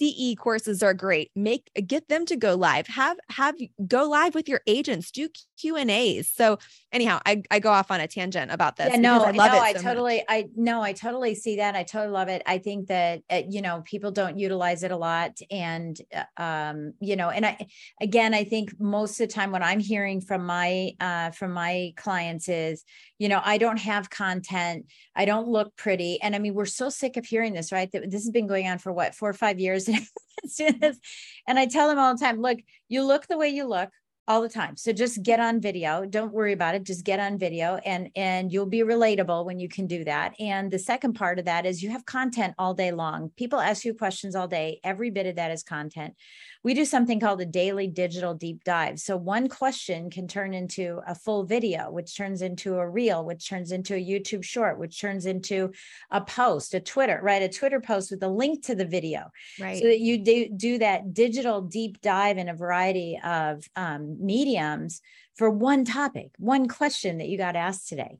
CE 0.00 0.34
courses 0.36 0.82
are 0.82 0.94
great. 0.94 1.30
Make 1.34 1.70
get 1.86 2.08
them 2.08 2.26
to 2.26 2.36
go 2.36 2.54
live. 2.54 2.86
Have 2.88 3.18
have 3.30 3.54
go 3.86 4.08
live 4.08 4.34
with 4.34 4.48
your 4.48 4.60
agents. 4.66 5.10
Do 5.10 5.28
Q 5.58 5.76
and 5.76 5.90
A's. 5.90 6.30
So 6.30 6.58
anyhow, 6.92 7.20
I, 7.26 7.42
I 7.50 7.58
go 7.58 7.70
off 7.70 7.90
on 7.90 8.00
a 8.00 8.06
tangent 8.06 8.50
about 8.50 8.76
this. 8.76 8.90
Yeah, 8.90 9.00
no, 9.00 9.24
I 9.24 9.30
love 9.30 9.52
no, 9.52 9.58
it. 9.58 9.62
I 9.62 9.72
totally, 9.72 10.16
much. 10.16 10.24
I 10.28 10.46
no, 10.56 10.82
I 10.82 10.92
totally 10.92 11.34
see 11.34 11.56
that. 11.56 11.76
I 11.76 11.82
totally 11.82 12.12
love 12.12 12.28
it. 12.28 12.42
I 12.46 12.58
think 12.58 12.88
that 12.88 13.22
uh, 13.30 13.42
you 13.48 13.62
know 13.62 13.82
people 13.84 14.10
don't 14.10 14.38
utilize 14.38 14.82
it 14.82 14.90
a 14.90 14.96
lot, 14.96 15.38
and 15.50 15.98
uh, 16.14 16.42
um, 16.42 16.94
you 17.00 17.16
know, 17.16 17.30
and 17.30 17.44
I 17.44 17.66
again, 18.00 18.34
I 18.34 18.44
think 18.44 18.78
most 18.80 19.20
of 19.20 19.28
the 19.28 19.34
time 19.34 19.50
what 19.50 19.62
I'm 19.62 19.80
hearing 19.80 20.20
from 20.20 20.46
my 20.46 20.92
uh 21.00 21.30
from 21.32 21.52
my 21.52 21.92
clients 21.96 22.48
is, 22.48 22.84
you 23.18 23.28
know, 23.28 23.40
I 23.44 23.58
don't 23.58 23.78
have 23.78 24.10
content, 24.10 24.86
I 25.14 25.24
don't 25.24 25.48
look 25.48 25.76
pretty, 25.76 26.20
and 26.22 26.34
I 26.34 26.38
mean, 26.38 26.54
we're 26.54 26.66
so 26.66 26.88
sick 26.88 27.16
of 27.16 27.26
hearing 27.26 27.52
this, 27.52 27.72
right? 27.72 27.90
This 27.90 28.24
has 28.24 28.30
been 28.30 28.46
going 28.46 28.68
on 28.68 28.78
for 28.78 28.92
what 28.92 29.14
four 29.14 29.28
or 29.28 29.34
five 29.34 29.58
years, 29.58 29.88
and 30.60 31.58
I 31.58 31.66
tell 31.66 31.88
them 31.88 31.98
all 31.98 32.14
the 32.14 32.24
time, 32.24 32.40
look, 32.40 32.58
you 32.88 33.02
look 33.02 33.26
the 33.26 33.38
way 33.38 33.48
you 33.48 33.66
look 33.66 33.90
all 34.28 34.42
the 34.42 34.48
time. 34.48 34.76
So 34.76 34.92
just 34.92 35.22
get 35.22 35.40
on 35.40 35.60
video. 35.60 36.04
Don't 36.04 36.32
worry 36.32 36.52
about 36.52 36.74
it. 36.74 36.84
Just 36.84 37.04
get 37.04 37.18
on 37.18 37.38
video 37.38 37.76
and 37.84 38.10
and 38.14 38.52
you'll 38.52 38.66
be 38.66 38.80
relatable 38.80 39.46
when 39.46 39.58
you 39.58 39.68
can 39.68 39.86
do 39.86 40.04
that. 40.04 40.34
And 40.38 40.70
the 40.70 40.78
second 40.78 41.14
part 41.14 41.38
of 41.38 41.46
that 41.46 41.64
is 41.64 41.82
you 41.82 41.90
have 41.90 42.04
content 42.04 42.54
all 42.58 42.74
day 42.74 42.92
long. 42.92 43.30
People 43.36 43.58
ask 43.58 43.84
you 43.84 43.94
questions 43.94 44.36
all 44.36 44.46
day. 44.46 44.80
Every 44.84 45.10
bit 45.10 45.26
of 45.26 45.36
that 45.36 45.50
is 45.50 45.62
content 45.62 46.14
we 46.62 46.74
do 46.74 46.84
something 46.84 47.20
called 47.20 47.40
a 47.40 47.46
daily 47.46 47.86
digital 47.86 48.34
deep 48.34 48.64
dive. 48.64 48.98
So 48.98 49.16
one 49.16 49.48
question 49.48 50.10
can 50.10 50.26
turn 50.26 50.54
into 50.54 51.00
a 51.06 51.14
full 51.14 51.44
video, 51.44 51.90
which 51.90 52.16
turns 52.16 52.42
into 52.42 52.76
a 52.76 52.88
reel, 52.88 53.24
which 53.24 53.48
turns 53.48 53.70
into 53.72 53.94
a 53.94 54.04
YouTube 54.04 54.44
short, 54.44 54.78
which 54.78 55.00
turns 55.00 55.26
into 55.26 55.72
a 56.10 56.20
post, 56.20 56.74
a 56.74 56.80
Twitter, 56.80 57.20
right? 57.22 57.42
A 57.42 57.48
Twitter 57.48 57.80
post 57.80 58.10
with 58.10 58.22
a 58.22 58.28
link 58.28 58.64
to 58.66 58.74
the 58.74 58.84
video. 58.84 59.30
Right. 59.60 59.80
So 59.80 59.88
that 59.88 60.00
you 60.00 60.18
do, 60.18 60.48
do 60.48 60.78
that 60.78 61.14
digital 61.14 61.62
deep 61.62 62.00
dive 62.00 62.38
in 62.38 62.48
a 62.48 62.54
variety 62.54 63.20
of 63.22 63.64
um, 63.76 64.17
mediums 64.18 65.00
for 65.36 65.50
one 65.50 65.84
topic, 65.84 66.30
one 66.38 66.68
question 66.68 67.18
that 67.18 67.28
you 67.28 67.38
got 67.38 67.56
asked 67.56 67.88
today 67.88 68.18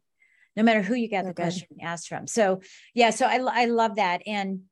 no 0.56 0.64
matter 0.64 0.82
who 0.82 0.94
you 0.94 1.08
got 1.08 1.24
the 1.24 1.32
question 1.32 1.68
asked 1.80 2.08
from. 2.08 2.26
So 2.26 2.62
yeah, 2.92 3.10
so 3.10 3.26
I 3.26 3.36
I 3.36 3.64
love 3.66 3.94
that. 3.96 4.22
And 4.26 4.62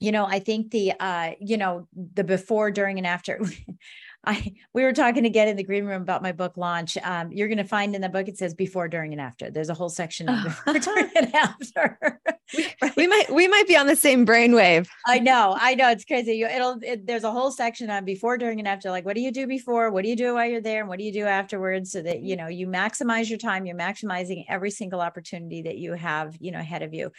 you 0.00 0.12
know 0.12 0.24
i 0.24 0.38
think 0.38 0.70
the 0.70 0.92
uh 1.00 1.32
you 1.40 1.56
know 1.56 1.88
the 2.14 2.24
before 2.24 2.70
during 2.70 2.98
and 2.98 3.06
after 3.06 3.40
I 4.24 4.52
we 4.74 4.82
were 4.82 4.92
talking 4.92 5.24
again 5.26 5.48
in 5.48 5.56
the 5.56 5.62
green 5.62 5.84
room 5.84 6.02
about 6.02 6.22
my 6.22 6.32
book 6.32 6.56
launch. 6.56 6.96
Um, 6.98 7.30
you're 7.32 7.48
going 7.48 7.58
to 7.58 7.64
find 7.64 7.94
in 7.94 8.00
the 8.00 8.08
book 8.08 8.28
it 8.28 8.36
says 8.36 8.52
before, 8.54 8.88
during, 8.88 9.12
and 9.12 9.20
after. 9.20 9.50
There's 9.50 9.68
a 9.68 9.74
whole 9.74 9.88
section 9.88 10.28
of 10.28 10.44
before, 10.44 10.78
during, 10.78 11.10
and 11.16 11.34
after. 11.34 12.20
we, 12.56 12.68
we, 12.96 13.06
might 13.06 13.32
we 13.32 13.48
might 13.48 13.68
be 13.68 13.76
on 13.76 13.86
the 13.86 13.96
same 13.96 14.26
brainwave. 14.26 14.88
I 15.06 15.18
know, 15.18 15.56
I 15.58 15.74
know, 15.74 15.90
it's 15.90 16.04
crazy. 16.04 16.34
You, 16.34 16.46
it'll 16.46 16.78
it, 16.82 17.06
there's 17.06 17.24
a 17.24 17.30
whole 17.30 17.50
section 17.50 17.90
on 17.90 18.04
before, 18.04 18.38
during, 18.38 18.58
and 18.58 18.66
after. 18.66 18.90
Like, 18.90 19.04
what 19.04 19.14
do 19.14 19.20
you 19.20 19.30
do 19.30 19.46
before? 19.46 19.90
What 19.90 20.02
do 20.02 20.08
you 20.08 20.16
do 20.16 20.34
while 20.34 20.46
you're 20.46 20.60
there? 20.60 20.80
And 20.80 20.88
what 20.88 20.98
do 20.98 21.04
you 21.04 21.12
do 21.12 21.24
afterwards? 21.24 21.92
So 21.92 22.02
that 22.02 22.20
you 22.20 22.36
know 22.36 22.48
you 22.48 22.66
maximize 22.66 23.28
your 23.28 23.38
time. 23.38 23.66
You're 23.66 23.76
maximizing 23.76 24.44
every 24.48 24.70
single 24.70 25.00
opportunity 25.00 25.62
that 25.62 25.78
you 25.78 25.92
have, 25.92 26.36
you 26.40 26.50
know, 26.50 26.60
ahead 26.60 26.82
of 26.82 26.92
you. 26.92 27.12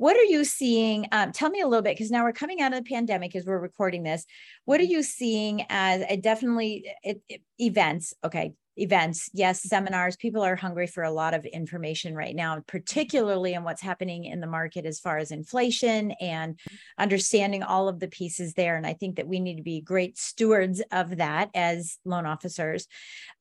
What 0.00 0.16
are 0.16 0.24
you 0.24 0.44
seeing? 0.44 1.08
Um, 1.12 1.30
tell 1.30 1.50
me 1.50 1.60
a 1.60 1.68
little 1.68 1.82
bit 1.82 1.94
because 1.94 2.10
now 2.10 2.24
we're 2.24 2.32
coming 2.32 2.62
out 2.62 2.72
of 2.72 2.82
the 2.82 2.88
pandemic 2.88 3.36
as 3.36 3.44
we're 3.44 3.58
recording 3.58 4.02
this. 4.02 4.24
What 4.64 4.80
are 4.80 4.84
you 4.84 5.02
seeing 5.02 5.66
as 5.68 6.02
a 6.08 6.16
definitely 6.16 6.90
it, 7.02 7.20
it, 7.28 7.42
events? 7.58 8.14
Okay, 8.24 8.54
events, 8.78 9.28
yes, 9.34 9.62
seminars. 9.62 10.16
People 10.16 10.40
are 10.40 10.56
hungry 10.56 10.86
for 10.86 11.02
a 11.02 11.10
lot 11.10 11.34
of 11.34 11.44
information 11.44 12.14
right 12.14 12.34
now, 12.34 12.62
particularly 12.66 13.52
in 13.52 13.62
what's 13.62 13.82
happening 13.82 14.24
in 14.24 14.40
the 14.40 14.46
market 14.46 14.86
as 14.86 14.98
far 14.98 15.18
as 15.18 15.32
inflation 15.32 16.12
and 16.12 16.58
understanding 16.98 17.62
all 17.62 17.86
of 17.86 18.00
the 18.00 18.08
pieces 18.08 18.54
there. 18.54 18.76
And 18.76 18.86
I 18.86 18.94
think 18.94 19.16
that 19.16 19.28
we 19.28 19.38
need 19.38 19.56
to 19.56 19.62
be 19.62 19.82
great 19.82 20.16
stewards 20.16 20.80
of 20.90 21.18
that 21.18 21.50
as 21.54 21.98
loan 22.06 22.24
officers. 22.24 22.86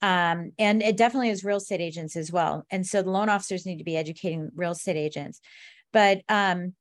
Um, 0.01 0.51
and 0.59 0.83
it 0.83 0.97
definitely 0.97 1.29
is 1.29 1.45
real 1.45 1.57
estate 1.57 1.79
agents 1.79 2.17
as 2.17 2.33
well. 2.33 2.65
And 2.69 2.85
so 2.85 3.01
the 3.01 3.11
loan 3.11 3.29
officers 3.29 3.65
need 3.65 3.77
to 3.77 3.85
be 3.85 3.95
educating 3.95 4.49
real 4.55 4.71
estate 4.71 4.97
agents. 4.97 5.39
But 5.91 6.21
um, 6.29 6.73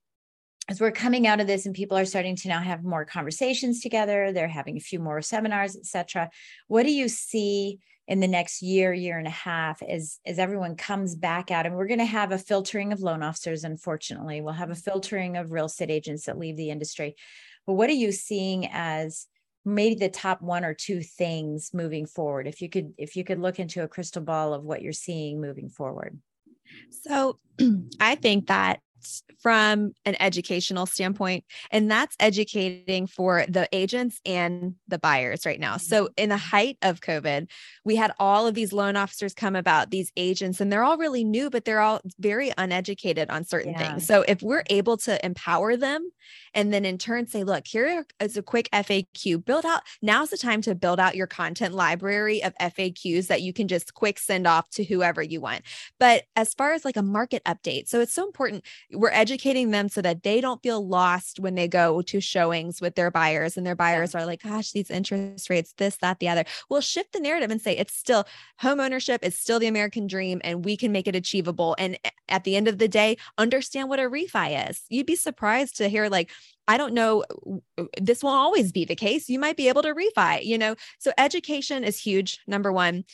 as 0.69 0.81
we're 0.81 0.93
coming 0.93 1.27
out 1.27 1.41
of 1.41 1.47
this 1.47 1.67
and 1.67 1.75
people 1.75 1.97
are 1.97 2.05
starting 2.05 2.37
to 2.37 2.49
now 2.49 2.61
have 2.61 2.85
more 2.85 3.05
conversations 3.05 3.81
together, 3.81 4.33
they're 4.33 4.49
having 4.49 4.77
a 4.77 4.81
few 4.81 4.99
more 4.99 5.23
seminars, 5.23 5.77
etc. 5.77 6.31
What 6.67 6.85
do 6.85 6.93
you 6.93 7.09
see 7.09 7.79
in 8.07 8.21
the 8.21 8.29
next 8.29 8.63
year, 8.63 8.93
year 8.93 9.19
and 9.19 9.27
a 9.27 9.31
half 9.31 9.83
as 9.83 10.19
as 10.27 10.39
everyone 10.39 10.77
comes 10.77 11.15
back 11.15 11.51
out? 11.51 11.65
And 11.65 11.75
we're 11.75 11.87
going 11.87 11.99
to 12.01 12.05
have 12.05 12.33
a 12.33 12.39
filtering 12.39 12.93
of 12.93 13.01
loan 13.01 13.23
officers, 13.23 13.65
unfortunately. 13.65 14.43
We'll 14.43 14.53
have 14.53 14.71
a 14.71 14.75
filtering 14.75 15.39
of 15.39 15.53
real 15.53 15.67
estate 15.67 15.91
agents 15.91 16.27
that 16.27 16.39
leave 16.39 16.57
the 16.57 16.71
industry. 16.71 17.17
But 17.67 17.75
what 17.75 17.89
are 17.91 17.95
you 17.95 18.13
seeing 18.13 18.69
as 18.71 19.27
maybe 19.65 19.95
the 19.95 20.09
top 20.09 20.43
one 20.43 20.65
or 20.65 20.75
two 20.75 21.01
things 21.03 21.71
moving 21.73 22.07
forward? 22.07 22.47
If 22.47 22.61
you 22.61 22.69
could, 22.69 22.93
if 22.99 23.17
you 23.17 23.25
could 23.25 23.39
look 23.39 23.59
into 23.59 23.83
a 23.83 23.89
crystal 23.89 24.23
ball 24.23 24.53
of 24.53 24.65
what 24.65 24.83
you're 24.83 24.93
seeing 24.93 25.41
moving 25.41 25.71
forward. 25.71 26.19
So 26.91 27.39
I 28.01 28.15
think 28.15 28.49
that 28.49 28.81
from 29.41 29.93
an 30.05 30.17
educational 30.21 30.87
standpoint, 30.87 31.45
and 31.71 31.91
that's 31.91 32.17
educating 32.19 33.07
for 33.07 33.45
the 33.49 33.69
agents 33.73 34.21
and 34.27 34.75
the 34.89 34.99
buyers 34.99 35.47
right 35.47 35.61
now. 35.61 35.77
So, 35.77 36.05
mm-hmm. 36.05 36.15
in 36.17 36.29
the 36.31 36.37
height 36.37 36.77
of 36.83 37.01
COVID, 37.01 37.49
we 37.85 37.97
had 37.97 38.13
all 38.19 38.47
of 38.47 38.55
these 38.55 38.73
loan 38.73 38.97
officers 38.97 39.35
come 39.35 39.57
about, 39.57 39.91
these 39.91 40.13
agents, 40.17 40.61
and 40.61 40.73
they're 40.73 40.85
all 40.85 40.99
really 40.99 41.25
new, 41.25 41.51
but 41.51 41.65
they're 41.65 41.81
all 41.81 42.01
very 42.19 42.53
uneducated 42.59 43.31
on 43.31 43.45
certain 43.45 43.73
yeah. 43.73 43.79
things. 43.79 44.07
So, 44.07 44.25
if 44.27 44.43
we're 44.43 44.65
able 44.71 44.97
to 44.99 45.25
empower 45.25 45.77
them 45.77 46.11
and 46.59 46.75
then 46.75 46.85
in 46.85 46.99
turn 46.99 47.29
say, 47.29 47.45
look, 47.45 47.69
here 47.69 48.05
is 48.19 48.37
a 48.37 48.43
quick 48.43 48.69
FAQ, 48.73 49.45
build 49.45 49.65
out, 49.65 49.83
now's 50.03 50.31
the 50.31 50.37
time 50.37 50.61
to 50.63 50.75
build 50.75 50.99
out 50.99 51.15
your 51.15 51.29
content 51.29 51.73
library 51.73 52.43
of 52.43 52.53
FAQs 52.61 53.29
that 53.29 53.43
you 53.43 53.53
can 53.53 53.69
just 53.69 53.95
quick 53.95 54.19
send 54.19 54.45
off 54.45 54.69
to 54.71 54.83
whoever 54.83 55.23
you 55.23 55.41
want. 55.41 55.63
But 56.01 56.25
as 56.35 56.55
far 56.55 56.73
as 56.73 56.85
like 56.85 56.97
a 56.97 57.03
market 57.03 57.45
update, 57.45 57.87
so 57.87 58.01
it's 58.01 58.13
so 58.13 58.27
important 58.27 58.65
we're 58.93 59.13
educating 59.13 59.71
them 59.71 59.89
so 59.89 60.03
that 60.03 60.25
they 60.25 60.41
don't 60.41 60.61
feel 60.61 60.85
lost 60.85 61.39
when 61.39 61.55
they 61.55 61.69
go 61.69 62.03
to 62.03 62.21
showings 62.21 62.81
with 62.81 62.97
their 62.97 63.13
buyers 63.13 63.57
and 63.57 63.65
their 63.65 63.77
buyers 63.77 64.17
are 64.17 64.27
like 64.27 64.43
gosh 64.43 64.73
these 64.73 64.91
interest 64.91 65.49
rates 65.49 65.75
this 65.77 65.97
that 65.99 66.19
the 66.19 66.29
other. 66.29 66.45
We'll 66.69 66.81
shift 66.81 67.13
the 67.13 67.21
narrative 67.21 67.53
and 67.53 67.61
say 67.61 67.77
it's 67.77 67.95
still 67.95 68.27
home 68.59 68.81
ownership 68.81 69.25
is 69.25 69.39
still 69.39 69.61
the 69.61 69.69
american 69.69 70.09
dream 70.09 70.41
and 70.43 70.65
we 70.65 70.77
can 70.77 70.91
make 70.91 71.07
it 71.07 71.15
achievable. 71.15 71.77
And 71.79 72.01
at 72.29 72.43
the 72.43 72.57
end 72.57 72.67
of 72.67 72.79
the 72.79 72.89
day 72.89 73.17
understand 73.37 73.89
what 73.89 74.01
a 74.01 74.11
refi 74.11 74.69
is. 74.69 74.83
You'd 74.89 75.07
be 75.07 75.15
surprised 75.15 75.77
to 75.77 75.89
hear 75.89 76.09
like 76.09 76.33
I 76.69 76.77
don't 76.77 76.95
know, 76.95 77.25
uh, 77.79 77.85
this 78.01 78.23
won't 78.23 78.37
always 78.37 78.71
be 78.71 78.85
the 78.85 78.95
case. 78.95 79.29
You 79.29 79.41
might 79.41 79.57
be 79.57 79.69
able 79.69 79.83
to 79.83 79.95
refi, 79.95 80.45
you 80.45 80.59
know? 80.59 80.77
So 80.99 81.11
education 81.19 81.83
is 81.83 81.99
huge, 81.99 82.39
number 82.47 82.73
one. 82.73 83.05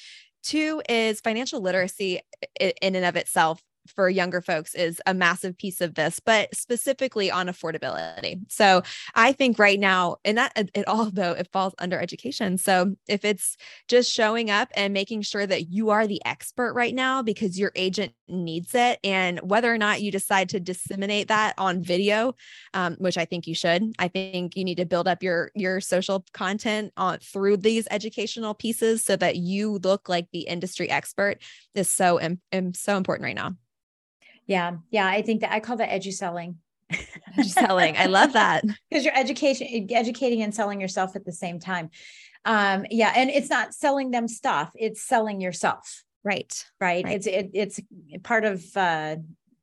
Two 0.43 0.83
is 0.89 1.21
financial 1.21 1.63
literacy 1.63 2.21
in 2.61 2.97
and 2.97 3.05
of 3.05 3.17
itself 3.17 3.63
for 3.87 4.09
younger 4.09 4.41
folks 4.41 4.75
is 4.75 5.01
a 5.07 5.15
massive 5.15 5.57
piece 5.57 5.81
of 5.81 5.95
this, 5.95 6.21
but 6.21 6.55
specifically 6.55 7.31
on 7.31 7.47
affordability. 7.47 8.41
So 8.49 8.83
I 9.15 9.33
think 9.33 9.59
right 9.59 9.79
now, 9.79 10.17
and 10.25 10.39
that 10.39 10.53
it 10.57 10.89
all 10.89 11.11
though 11.13 11.33
it 11.33 11.49
falls 11.53 11.75
under 11.79 11.99
education. 11.99 12.59
So 12.59 12.97
if 13.09 13.25
it's 13.25 13.57
just 13.89 14.11
showing 14.11 14.51
up 14.51 14.71
and 14.75 14.93
making 14.93 15.23
sure 15.23 15.47
that 15.47 15.69
you 15.71 15.91
are 15.91 16.07
the 16.07 16.23
expert 16.25 16.75
right 16.75 16.95
now 16.95 17.23
because 17.23 17.59
your 17.59 17.73
agent 17.75 18.13
needs 18.29 18.75
it, 18.75 18.99
and 19.05 19.39
whether 19.41 19.73
or 19.73 19.79
not 19.79 20.03
you 20.03 20.11
decide 20.11 20.49
to 20.51 20.61
disseminate 20.61 21.29
that 21.29 21.55
on 21.59 21.83
video, 21.83 22.35
um, 22.73 22.97
which 22.99 23.19
I 23.19 23.25
think 23.25 23.47
you 23.47 23.55
should, 23.55 23.95
I 23.99 24.09
think 24.09 24.57
you 24.57 24.65
need 24.65 24.77
to 24.77 24.87
build 24.87 25.09
up 25.09 25.23
your 25.23 25.51
your 25.55 25.81
social 25.81 26.25
content 26.33 26.93
on 26.97 27.19
through 27.19 27.59
these 27.59 27.87
educational 27.91 28.55
pieces 28.55 29.05
so 29.05 29.17
that 29.17 29.37
you 29.37 29.79
look 29.79 30.09
like 30.09 30.29
the 30.33 30.41
industry 30.41 30.91
expert 30.91 31.39
is 31.75 31.91
so 31.91 32.21
so 32.75 32.97
important 32.97 33.25
right 33.25 33.37
now. 33.37 33.57
Yeah. 34.47 34.77
Yeah. 34.91 35.07
I 35.07 35.23
think 35.23 35.41
that 35.41 35.53
I 35.53 35.61
call 35.61 35.77
that 35.79 35.91
edu 35.91 36.13
selling. 36.13 36.59
selling. 37.43 37.97
I 37.97 38.07
love 38.07 38.35
that. 38.35 38.65
Because 38.91 39.05
you're 39.05 39.17
education 39.17 39.89
educating 39.91 40.43
and 40.43 40.55
selling 40.55 40.81
yourself 40.81 41.17
at 41.17 41.25
the 41.25 41.33
same 41.33 41.59
time. 41.59 41.91
Um, 42.45 42.85
yeah, 42.91 43.13
and 43.17 43.31
it's 43.31 43.49
not 43.49 43.73
selling 43.75 44.11
them 44.11 44.29
stuff, 44.29 44.71
it's 44.75 45.03
selling 45.03 45.41
yourself. 45.41 46.04
Right. 46.25 46.65
Right. 46.81 47.05
right. 47.05 47.15
It's 47.15 47.27
it, 47.27 47.51
it's 47.53 47.81
part 48.23 48.45
of 48.45 48.65
uh 48.77 49.17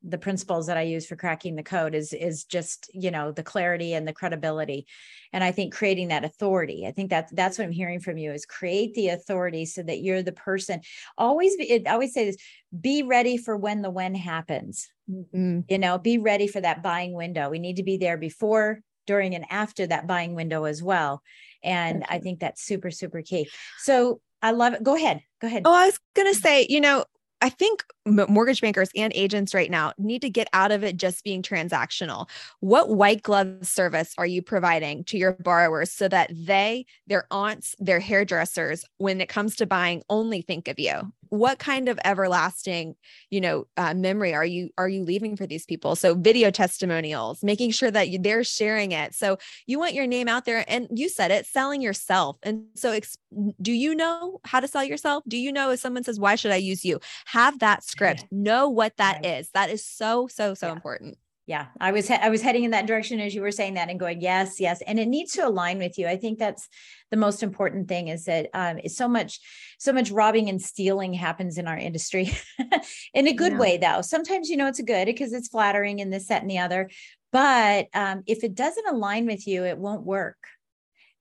the 0.04 0.18
principles 0.18 0.66
that 0.66 0.76
I 0.76 0.82
use 0.82 1.06
for 1.06 1.16
cracking 1.16 1.54
the 1.54 1.62
code 1.62 1.94
is 1.94 2.12
is 2.12 2.44
just 2.44 2.90
you 2.92 3.10
know 3.10 3.32
the 3.32 3.42
clarity 3.42 3.94
and 3.94 4.06
the 4.06 4.12
credibility, 4.12 4.86
and 5.32 5.44
I 5.44 5.52
think 5.52 5.74
creating 5.74 6.08
that 6.08 6.24
authority. 6.24 6.86
I 6.86 6.92
think 6.92 7.10
that's 7.10 7.32
that's 7.32 7.58
what 7.58 7.64
I'm 7.64 7.72
hearing 7.72 8.00
from 8.00 8.18
you 8.18 8.32
is 8.32 8.44
create 8.44 8.94
the 8.94 9.08
authority 9.08 9.64
so 9.64 9.82
that 9.82 10.00
you're 10.00 10.22
the 10.22 10.32
person. 10.32 10.80
Always, 11.16 11.56
be, 11.56 11.70
it, 11.70 11.86
I 11.86 11.92
always 11.92 12.12
say 12.12 12.26
this: 12.26 12.36
be 12.78 13.02
ready 13.02 13.36
for 13.36 13.56
when 13.56 13.82
the 13.82 13.90
when 13.90 14.14
happens. 14.14 14.88
Mm-hmm. 15.10 15.60
You 15.68 15.78
know, 15.78 15.98
be 15.98 16.18
ready 16.18 16.48
for 16.48 16.60
that 16.60 16.82
buying 16.82 17.12
window. 17.12 17.50
We 17.50 17.58
need 17.58 17.76
to 17.76 17.84
be 17.84 17.96
there 17.96 18.16
before, 18.16 18.80
during, 19.06 19.34
and 19.34 19.44
after 19.50 19.86
that 19.86 20.06
buying 20.06 20.34
window 20.34 20.64
as 20.64 20.82
well. 20.82 21.22
And 21.62 22.04
I 22.08 22.18
think 22.18 22.40
that's 22.40 22.62
super 22.62 22.90
super 22.90 23.22
key. 23.22 23.48
So 23.78 24.20
I 24.42 24.50
love 24.50 24.74
it. 24.74 24.82
Go 24.82 24.96
ahead. 24.96 25.22
Go 25.40 25.46
ahead. 25.46 25.62
Oh, 25.64 25.74
I 25.74 25.86
was 25.86 25.98
going 26.14 26.32
to 26.32 26.38
say, 26.38 26.66
you 26.68 26.80
know, 26.80 27.04
I 27.40 27.48
think 27.48 27.84
mortgage 28.06 28.60
bankers 28.60 28.90
and 28.96 29.12
agents 29.14 29.54
right 29.54 29.70
now 29.70 29.92
need 29.98 30.22
to 30.22 30.30
get 30.30 30.48
out 30.52 30.72
of 30.72 30.82
it 30.82 30.96
just 30.96 31.24
being 31.24 31.42
transactional. 31.42 32.28
What 32.60 32.90
white 32.90 33.22
glove 33.22 33.66
service 33.66 34.14
are 34.18 34.26
you 34.26 34.42
providing 34.42 35.04
to 35.04 35.18
your 35.18 35.32
borrowers 35.32 35.92
so 35.92 36.08
that 36.08 36.30
they, 36.32 36.86
their 37.06 37.26
aunts, 37.30 37.74
their 37.78 38.00
hairdressers, 38.00 38.84
when 38.98 39.20
it 39.20 39.28
comes 39.28 39.56
to 39.56 39.66
buying, 39.66 40.02
only 40.08 40.42
think 40.42 40.68
of 40.68 40.78
you? 40.78 41.12
what 41.32 41.58
kind 41.58 41.88
of 41.88 41.98
everlasting 42.04 42.94
you 43.30 43.40
know 43.40 43.66
uh, 43.78 43.94
memory 43.94 44.34
are 44.34 44.44
you 44.44 44.68
are 44.76 44.88
you 44.88 45.02
leaving 45.02 45.34
for 45.34 45.46
these 45.46 45.64
people? 45.64 45.96
So 45.96 46.14
video 46.14 46.50
testimonials 46.50 47.42
making 47.42 47.70
sure 47.70 47.90
that 47.90 48.10
you, 48.10 48.18
they're 48.18 48.44
sharing 48.44 48.92
it. 48.92 49.14
So 49.14 49.38
you 49.66 49.78
want 49.78 49.94
your 49.94 50.06
name 50.06 50.28
out 50.28 50.44
there 50.44 50.62
and 50.68 50.88
you 50.90 51.08
said 51.08 51.30
it 51.30 51.46
selling 51.46 51.80
yourself. 51.80 52.36
And 52.42 52.66
so 52.74 52.90
ex- 52.90 53.16
do 53.62 53.72
you 53.72 53.94
know 53.94 54.40
how 54.44 54.60
to 54.60 54.68
sell 54.68 54.84
yourself? 54.84 55.24
Do 55.26 55.38
you 55.38 55.52
know 55.52 55.70
if 55.70 55.80
someone 55.80 56.04
says 56.04 56.20
why 56.20 56.34
should 56.34 56.50
i 56.50 56.56
use 56.56 56.84
you? 56.84 57.00
Have 57.24 57.60
that 57.60 57.82
script. 57.92 58.26
Know 58.32 58.68
what 58.68 58.96
that 58.96 59.24
is. 59.24 59.50
That 59.54 59.70
is 59.70 59.84
so 59.84 60.26
so 60.26 60.54
so 60.54 60.66
yeah. 60.66 60.72
important. 60.72 61.18
Yeah. 61.46 61.66
I 61.80 61.90
was 61.90 62.06
he- 62.06 62.14
i 62.14 62.28
was 62.28 62.40
heading 62.40 62.64
in 62.64 62.70
that 62.70 62.86
direction 62.86 63.18
as 63.20 63.34
you 63.34 63.42
were 63.42 63.50
saying 63.50 63.74
that 63.74 63.90
and 63.90 64.00
going 64.00 64.20
yes 64.20 64.60
yes. 64.60 64.82
And 64.86 64.98
it 64.98 65.08
needs 65.08 65.32
to 65.32 65.46
align 65.46 65.78
with 65.78 65.98
you. 65.98 66.06
I 66.06 66.16
think 66.16 66.38
that's 66.38 66.68
the 67.10 67.16
most 67.16 67.42
important 67.42 67.88
thing 67.88 68.08
is 68.08 68.24
that 68.24 68.48
um, 68.54 68.78
so 68.86 69.08
much 69.08 69.40
so 69.78 69.92
much 69.92 70.10
robbing 70.10 70.48
and 70.48 70.60
stealing 70.60 71.12
happens 71.12 71.58
in 71.58 71.68
our 71.68 71.76
industry 71.76 72.32
in 73.14 73.28
a 73.28 73.32
good 73.32 73.52
yeah. 73.52 73.58
way 73.58 73.76
though. 73.76 74.02
Sometimes 74.02 74.48
you 74.48 74.56
know 74.56 74.68
it's 74.68 74.78
a 74.78 74.84
good 74.84 75.06
because 75.06 75.32
it's 75.32 75.48
flattering 75.48 76.00
and 76.00 76.12
this 76.12 76.28
that 76.28 76.42
and 76.42 76.50
the 76.50 76.58
other. 76.58 76.90
But 77.32 77.88
um, 77.94 78.22
if 78.26 78.44
it 78.44 78.54
doesn't 78.54 78.88
align 78.88 79.26
with 79.26 79.46
you 79.46 79.64
it 79.64 79.78
won't 79.78 80.04
work. 80.04 80.38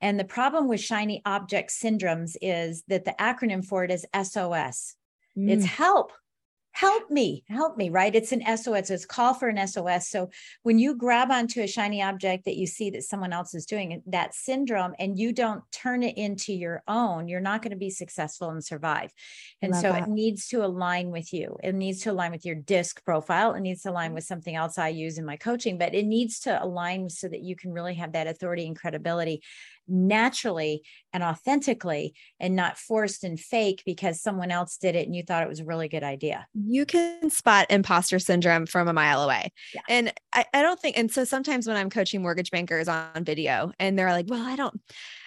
And 0.03 0.19
the 0.19 0.25
problem 0.25 0.67
with 0.67 0.79
shiny 0.79 1.21
object 1.25 1.69
syndromes 1.69 2.35
is 2.41 2.83
that 2.87 3.05
the 3.05 3.15
acronym 3.19 3.63
for 3.63 3.83
it 3.83 3.91
is 3.91 4.05
sos 4.13 4.95
mm. 5.37 5.49
it's 5.49 5.65
help 5.65 6.11
help 6.71 7.11
me, 7.11 7.43
help 7.47 7.77
me, 7.77 7.89
right? 7.89 8.15
It's 8.15 8.31
an 8.31 8.41
SOS, 8.57 8.89
it's 8.89 9.05
call 9.05 9.33
for 9.33 9.49
an 9.49 9.67
SOS. 9.67 10.07
So 10.07 10.29
when 10.63 10.79
you 10.79 10.95
grab 10.95 11.29
onto 11.29 11.61
a 11.61 11.67
shiny 11.67 12.01
object 12.01 12.45
that 12.45 12.55
you 12.55 12.65
see 12.65 12.89
that 12.91 13.03
someone 13.03 13.33
else 13.33 13.53
is 13.53 13.65
doing 13.65 14.01
that 14.07 14.33
syndrome 14.33 14.93
and 14.97 15.19
you 15.19 15.33
don't 15.33 15.63
turn 15.71 16.01
it 16.01 16.17
into 16.17 16.53
your 16.53 16.81
own, 16.87 17.27
you're 17.27 17.41
not 17.41 17.61
going 17.61 17.71
to 17.71 17.77
be 17.77 17.89
successful 17.89 18.49
and 18.49 18.63
survive. 18.63 19.11
And 19.61 19.75
so 19.75 19.91
that. 19.91 20.03
it 20.03 20.09
needs 20.09 20.47
to 20.49 20.65
align 20.65 21.11
with 21.11 21.33
you. 21.33 21.57
It 21.61 21.75
needs 21.75 22.01
to 22.01 22.11
align 22.11 22.31
with 22.31 22.45
your 22.45 22.55
disc 22.55 23.03
profile. 23.03 23.53
It 23.53 23.61
needs 23.61 23.83
to 23.83 23.91
align 23.91 24.11
mm. 24.11 24.15
with 24.15 24.23
something 24.23 24.55
else 24.55 24.77
I 24.77 24.89
use 24.89 25.17
in 25.17 25.25
my 25.25 25.37
coaching, 25.37 25.77
but 25.77 25.93
it 25.93 26.05
needs 26.05 26.39
to 26.41 26.63
align 26.63 27.09
so 27.09 27.27
that 27.27 27.41
you 27.41 27.55
can 27.55 27.73
really 27.73 27.95
have 27.95 28.13
that 28.13 28.27
authority 28.27 28.65
and 28.65 28.77
credibility 28.77 29.43
naturally 29.87 30.83
and 31.13 31.23
authentically 31.23 32.13
and 32.39 32.55
not 32.55 32.77
forced 32.77 33.23
and 33.23 33.39
fake 33.39 33.83
because 33.85 34.21
someone 34.21 34.51
else 34.51 34.77
did 34.77 34.95
it 34.95 35.05
and 35.05 35.15
you 35.15 35.23
thought 35.23 35.43
it 35.43 35.49
was 35.49 35.59
a 35.59 35.65
really 35.65 35.87
good 35.87 36.03
idea. 36.03 36.47
You 36.53 36.85
can 36.85 37.29
spot 37.29 37.67
imposter 37.69 38.19
syndrome 38.19 38.65
from 38.65 38.87
a 38.87 38.93
mile 38.93 39.23
away. 39.23 39.51
Yeah. 39.73 39.81
And 39.89 40.13
I, 40.33 40.45
I 40.53 40.61
don't 40.61 40.79
think, 40.79 40.97
and 40.97 41.11
so 41.11 41.23
sometimes 41.23 41.67
when 41.67 41.77
I'm 41.77 41.89
coaching 41.89 42.21
mortgage 42.21 42.51
bankers 42.51 42.87
on 42.87 43.23
video 43.23 43.71
and 43.79 43.97
they're 43.97 44.11
like, 44.11 44.25
well, 44.29 44.45
I 44.45 44.55
don't, 44.55 44.79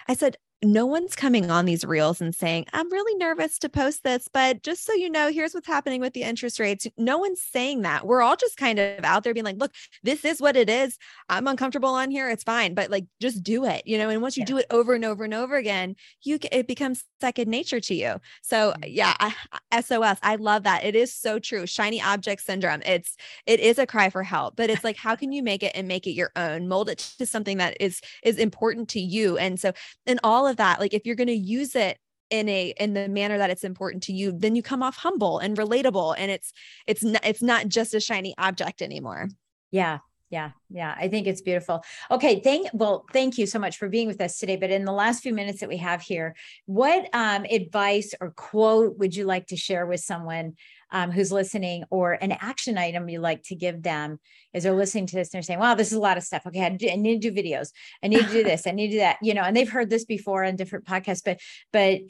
I 0.07 0.13
said, 0.13 0.37
no 0.65 0.85
one's 0.85 1.15
coming 1.15 1.51
on 1.51 1.65
these 1.65 1.85
reels 1.85 2.21
and 2.21 2.33
saying, 2.33 2.65
I'm 2.73 2.91
really 2.91 3.15
nervous 3.15 3.59
to 3.59 3.69
post 3.69 4.03
this, 4.03 4.27
but 4.31 4.63
just 4.63 4.85
so 4.85 4.93
you 4.93 5.09
know, 5.09 5.31
here's 5.31 5.53
what's 5.53 5.67
happening 5.67 6.01
with 6.01 6.13
the 6.13 6.23
interest 6.23 6.59
rates. 6.59 6.87
No 6.97 7.17
one's 7.17 7.41
saying 7.41 7.83
that. 7.83 8.05
We're 8.05 8.21
all 8.21 8.35
just 8.35 8.57
kind 8.57 8.79
of 8.79 9.03
out 9.03 9.23
there 9.23 9.33
being 9.33 9.45
like, 9.45 9.57
look, 9.57 9.73
this 10.03 10.25
is 10.25 10.41
what 10.41 10.55
it 10.55 10.69
is. 10.69 10.97
I'm 11.29 11.47
uncomfortable 11.47 11.89
on 11.89 12.11
here. 12.11 12.29
It's 12.29 12.43
fine, 12.43 12.73
but 12.73 12.89
like 12.89 13.05
just 13.21 13.43
do 13.43 13.65
it, 13.65 13.83
you 13.85 13.97
know, 13.97 14.09
and 14.09 14.21
once 14.21 14.37
you 14.37 14.41
yeah. 14.41 14.45
do 14.45 14.57
it 14.57 14.65
over 14.69 14.93
and 14.93 15.05
over 15.05 15.23
and 15.23 15.33
over 15.33 15.55
again, 15.55 15.95
you 16.23 16.39
it 16.51 16.67
becomes 16.67 17.03
second 17.21 17.49
nature 17.49 17.79
to 17.79 17.95
you. 17.95 18.19
So 18.41 18.71
mm-hmm. 18.71 18.83
yeah, 18.87 19.15
I, 19.19 19.81
SOS, 19.81 20.17
I 20.23 20.35
love 20.35 20.63
that. 20.63 20.83
It 20.83 20.95
is 20.95 21.13
so 21.13 21.39
true. 21.39 21.65
Shiny 21.65 22.01
object 22.01 22.41
syndrome. 22.41 22.81
It's 22.85 23.15
it 23.45 23.59
is 23.59 23.77
a 23.77 23.85
cry 23.85 24.09
for 24.09 24.23
help, 24.23 24.55
but 24.55 24.69
it's 24.69 24.83
like 24.83 24.97
how 24.97 25.15
can 25.15 25.31
you 25.31 25.43
make 25.43 25.63
it 25.63 25.71
and 25.75 25.87
make 25.87 26.07
it 26.07 26.11
your 26.11 26.31
own, 26.35 26.67
mold 26.67 26.89
it 26.89 26.99
to 27.17 27.25
something 27.25 27.57
that 27.57 27.77
is 27.79 28.01
is 28.23 28.37
important 28.37 28.89
to 28.89 28.99
you. 28.99 29.37
And 29.37 29.59
so 29.59 29.73
in 30.05 30.19
all 30.23 30.47
of 30.47 30.54
that, 30.57 30.79
like 30.79 30.93
if 30.93 31.05
you're 31.05 31.15
going 31.15 31.27
to 31.27 31.33
use 31.33 31.75
it 31.75 31.97
in 32.31 32.49
a 32.49 32.73
in 32.79 32.93
the 32.93 33.07
manner 33.07 33.37
that 33.37 33.51
it's 33.51 33.63
important 33.63 34.01
to 34.01 34.11
you 34.11 34.31
then 34.31 34.55
you 34.55 34.63
come 34.63 34.81
off 34.81 34.97
humble 34.97 35.37
and 35.37 35.57
relatable 35.57 36.15
and 36.17 36.31
it's 36.31 36.51
it's 36.87 37.03
not 37.03 37.23
it's 37.23 37.43
not 37.43 37.67
just 37.67 37.93
a 37.93 37.99
shiny 37.99 38.33
object 38.39 38.81
anymore. 38.81 39.29
Yeah 39.71 39.99
yeah 40.29 40.51
yeah 40.69 40.95
i 40.97 41.07
think 41.07 41.27
it's 41.27 41.41
beautiful 41.41 41.83
okay 42.09 42.39
thank 42.39 42.67
well 42.73 43.05
thank 43.13 43.37
you 43.37 43.45
so 43.45 43.59
much 43.59 43.77
for 43.77 43.89
being 43.89 44.07
with 44.07 44.19
us 44.21 44.39
today 44.39 44.55
but 44.55 44.71
in 44.71 44.85
the 44.85 44.91
last 44.91 45.21
few 45.21 45.33
minutes 45.33 45.59
that 45.59 45.69
we 45.69 45.77
have 45.77 46.01
here 46.01 46.35
what 46.65 47.07
um, 47.13 47.45
advice 47.49 48.13
or 48.19 48.31
quote 48.31 48.97
would 48.97 49.15
you 49.15 49.25
like 49.25 49.47
to 49.47 49.55
share 49.55 49.85
with 49.85 49.99
someone 49.99 50.53
um, 50.91 51.11
who's 51.11 51.31
listening 51.31 51.83
or 51.89 52.13
an 52.13 52.31
action 52.31 52.77
item 52.77 53.09
you 53.09 53.19
like 53.19 53.43
to 53.43 53.55
give 53.55 53.83
them 53.83 54.19
as 54.53 54.63
they're 54.63 54.73
listening 54.73 55.07
to 55.07 55.15
this 55.15 55.27
and 55.27 55.33
they're 55.33 55.41
saying, 55.41 55.59
wow, 55.59 55.75
this 55.75 55.87
is 55.87 55.97
a 55.97 55.99
lot 55.99 56.17
of 56.17 56.23
stuff. 56.23 56.45
Okay, 56.47 56.63
I, 56.63 56.69
do, 56.69 56.89
I 56.89 56.95
need 56.95 57.21
to 57.21 57.31
do 57.31 57.41
videos. 57.41 57.69
I 58.03 58.07
need 58.07 58.25
to 58.25 58.31
do 58.31 58.43
this. 58.43 58.65
I 58.67 58.71
need 58.71 58.87
to 58.87 58.93
do 58.93 58.99
that. 58.99 59.17
You 59.21 59.33
know, 59.33 59.41
and 59.41 59.55
they've 59.55 59.69
heard 59.69 59.89
this 59.89 60.05
before 60.05 60.43
on 60.45 60.55
different 60.55 60.85
podcasts, 60.85 61.21
but 61.23 61.39
but 61.73 62.01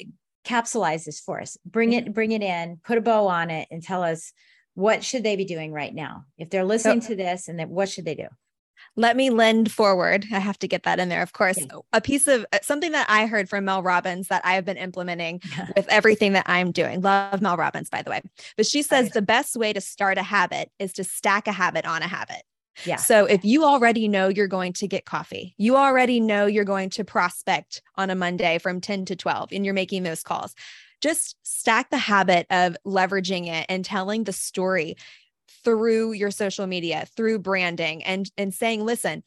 capsulize 0.46 1.06
this 1.06 1.20
for 1.20 1.42
us. 1.42 1.58
Bring 1.66 1.94
it, 1.94 2.14
bring 2.14 2.32
it 2.32 2.44
in, 2.44 2.80
put 2.84 2.98
a 2.98 3.02
bow 3.02 3.28
on 3.28 3.50
it, 3.50 3.68
and 3.72 3.82
tell 3.82 4.04
us 4.04 4.32
what 4.76 5.04
should 5.04 5.24
they 5.24 5.36
be 5.36 5.46
doing 5.46 5.74
right 5.74 5.94
now 5.94 6.26
if 6.38 6.50
they're 6.50 6.66
listening 6.66 7.02
so, 7.02 7.10
to 7.10 7.16
this, 7.16 7.48
and 7.48 7.60
then 7.60 7.70
what 7.70 7.90
should 7.90 8.06
they 8.06 8.16
do? 8.16 8.28
let 8.96 9.18
me 9.18 9.30
lend 9.30 9.72
forward. 9.72 10.26
I 10.32 10.40
have 10.40 10.60
to 10.60 10.68
get 10.68 10.84
that 10.84 11.00
in 11.00 11.10
there, 11.10 11.22
of 11.22 11.34
course. 11.34 11.60
Yeah. 11.60 11.80
A 11.94 12.02
piece 12.02 12.28
of 12.28 12.46
uh, 12.54 12.60
something 12.62 12.92
that 12.92 13.08
I 13.10 13.26
heard 13.26 13.50
from 13.50 13.66
Mel 13.66 13.84
Robbins 13.84 14.30
that 14.30 14.46
I 14.46 14.54
have 14.54 14.66
been 14.66 14.78
implementing 14.78 15.42
yeah. 15.52 15.68
with 15.76 15.88
everything 15.90 16.34
that 16.34 16.46
I'm 16.48 16.72
doing. 16.72 17.02
Love 17.02 17.42
Mel 17.42 17.58
Robbins, 17.58 17.90
by 17.90 18.02
the 18.02 18.10
way. 18.10 18.22
But 18.58 18.66
she 18.66 18.82
says 18.82 19.06
right. 19.06 19.14
the 19.14 19.22
best 19.22 19.56
way 19.56 19.74
to 19.74 19.82
start 19.82 20.18
a 20.18 20.24
habit 20.24 20.72
is 20.80 20.94
to 20.94 21.04
stack 21.04 21.48
a 21.48 21.52
habit 21.52 21.86
on 21.86 22.02
a 22.02 22.08
habit. 22.08 22.44
Yeah. 22.84 22.98
So 22.98 23.26
if 23.26 23.46
you 23.46 23.64
already 23.64 24.08
know 24.08 24.28
you're 24.28 24.48
going 24.48 24.74
to 24.74 24.88
get 24.88 25.06
coffee, 25.06 25.56
you 25.58 25.78
already 25.78 26.20
know 26.20 26.46
you're 26.46 26.66
going 26.66 26.90
to 26.92 27.06
prospect 27.06 27.82
on 27.96 28.10
a 28.10 28.16
Monday 28.16 28.58
from 28.58 28.82
10 28.82 29.06
to 29.06 29.16
12 29.16 29.50
and 29.54 29.64
you're 29.64 29.74
making 29.74 30.04
those 30.04 30.24
calls. 30.24 30.54
Just 31.02 31.36
stack 31.44 31.90
the 31.90 31.98
habit 31.98 32.48
of 32.50 32.78
leveraging 32.86 33.48
it 33.48 33.66
and 33.70 33.84
telling 33.86 34.24
the 34.24 34.34
story 34.34 34.96
through 35.64 36.14
your 36.14 36.32
social 36.32 36.68
media, 36.68 37.06
through 37.16 37.40
branding 37.40 38.04
and 38.04 38.30
and 38.38 38.54
saying, 38.54 38.84
"Listen, 38.86 39.24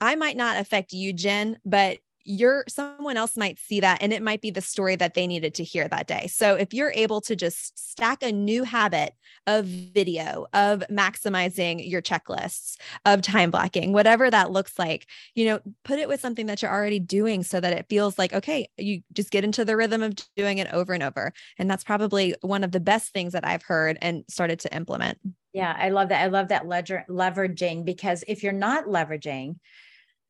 I 0.00 0.16
might 0.16 0.36
not 0.36 0.58
affect 0.58 0.92
you, 0.92 1.12
Jen, 1.12 1.58
but 1.64 1.98
you're 2.24 2.64
someone 2.68 3.16
else 3.16 3.36
might 3.36 3.58
see 3.58 3.80
that 3.80 4.02
and 4.02 4.12
it 4.12 4.22
might 4.22 4.40
be 4.40 4.50
the 4.50 4.60
story 4.60 4.96
that 4.96 5.14
they 5.14 5.26
needed 5.26 5.54
to 5.54 5.64
hear 5.64 5.88
that 5.88 6.06
day. 6.06 6.26
So 6.28 6.54
if 6.54 6.72
you're 6.72 6.92
able 6.94 7.20
to 7.22 7.36
just 7.36 7.78
stack 7.78 8.22
a 8.22 8.32
new 8.32 8.64
habit 8.64 9.14
of 9.46 9.64
video, 9.64 10.46
of 10.52 10.82
maximizing 10.90 11.88
your 11.88 12.02
checklists, 12.02 12.76
of 13.04 13.22
time 13.22 13.50
blocking, 13.50 13.92
whatever 13.92 14.30
that 14.30 14.50
looks 14.50 14.78
like, 14.78 15.06
you 15.34 15.46
know, 15.46 15.60
put 15.84 15.98
it 15.98 16.08
with 16.08 16.20
something 16.20 16.46
that 16.46 16.62
you're 16.62 16.70
already 16.70 17.00
doing 17.00 17.42
so 17.42 17.60
that 17.60 17.72
it 17.72 17.86
feels 17.88 18.18
like 18.18 18.32
okay, 18.32 18.68
you 18.76 19.02
just 19.12 19.30
get 19.30 19.44
into 19.44 19.64
the 19.64 19.76
rhythm 19.76 20.02
of 20.02 20.14
doing 20.36 20.58
it 20.58 20.72
over 20.72 20.92
and 20.92 21.02
over. 21.02 21.32
And 21.58 21.70
that's 21.70 21.84
probably 21.84 22.34
one 22.40 22.64
of 22.64 22.72
the 22.72 22.80
best 22.80 23.12
things 23.12 23.32
that 23.32 23.46
I've 23.46 23.62
heard 23.62 23.98
and 24.00 24.24
started 24.28 24.60
to 24.60 24.74
implement. 24.74 25.18
Yeah, 25.52 25.74
I 25.76 25.90
love 25.90 26.08
that. 26.08 26.22
I 26.22 26.28
love 26.28 26.48
that 26.48 26.66
ledger 26.66 27.04
leveraging 27.08 27.84
because 27.84 28.24
if 28.26 28.42
you're 28.42 28.52
not 28.52 28.86
leveraging, 28.86 29.56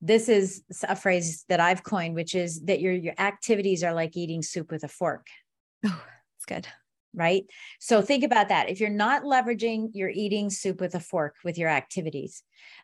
this 0.02 0.28
is 0.28 0.62
a 0.88 0.96
phrase 0.96 1.44
that 1.48 1.60
I've 1.60 1.84
coined, 1.84 2.14
which 2.16 2.34
is 2.34 2.60
that 2.62 2.80
your 2.80 2.92
your 2.92 3.14
activities 3.18 3.84
are 3.84 3.94
like 3.94 4.16
eating 4.16 4.42
soup 4.42 4.70
with 4.70 4.84
a 4.84 4.88
fork. 4.88 5.28
Oh, 5.86 6.04
that's 6.34 6.44
good. 6.46 6.66
right? 7.14 7.44
So 7.78 8.00
think 8.00 8.24
about 8.24 8.48
that. 8.48 8.70
If 8.70 8.80
you're 8.80 8.90
not 8.90 9.24
leveraging, 9.24 9.90
you're 9.92 10.08
eating 10.08 10.50
soup 10.50 10.80
with 10.80 10.94
a 10.94 11.00
fork 11.00 11.36
with 11.44 11.58
your 11.58 11.68
activities. 11.68 12.42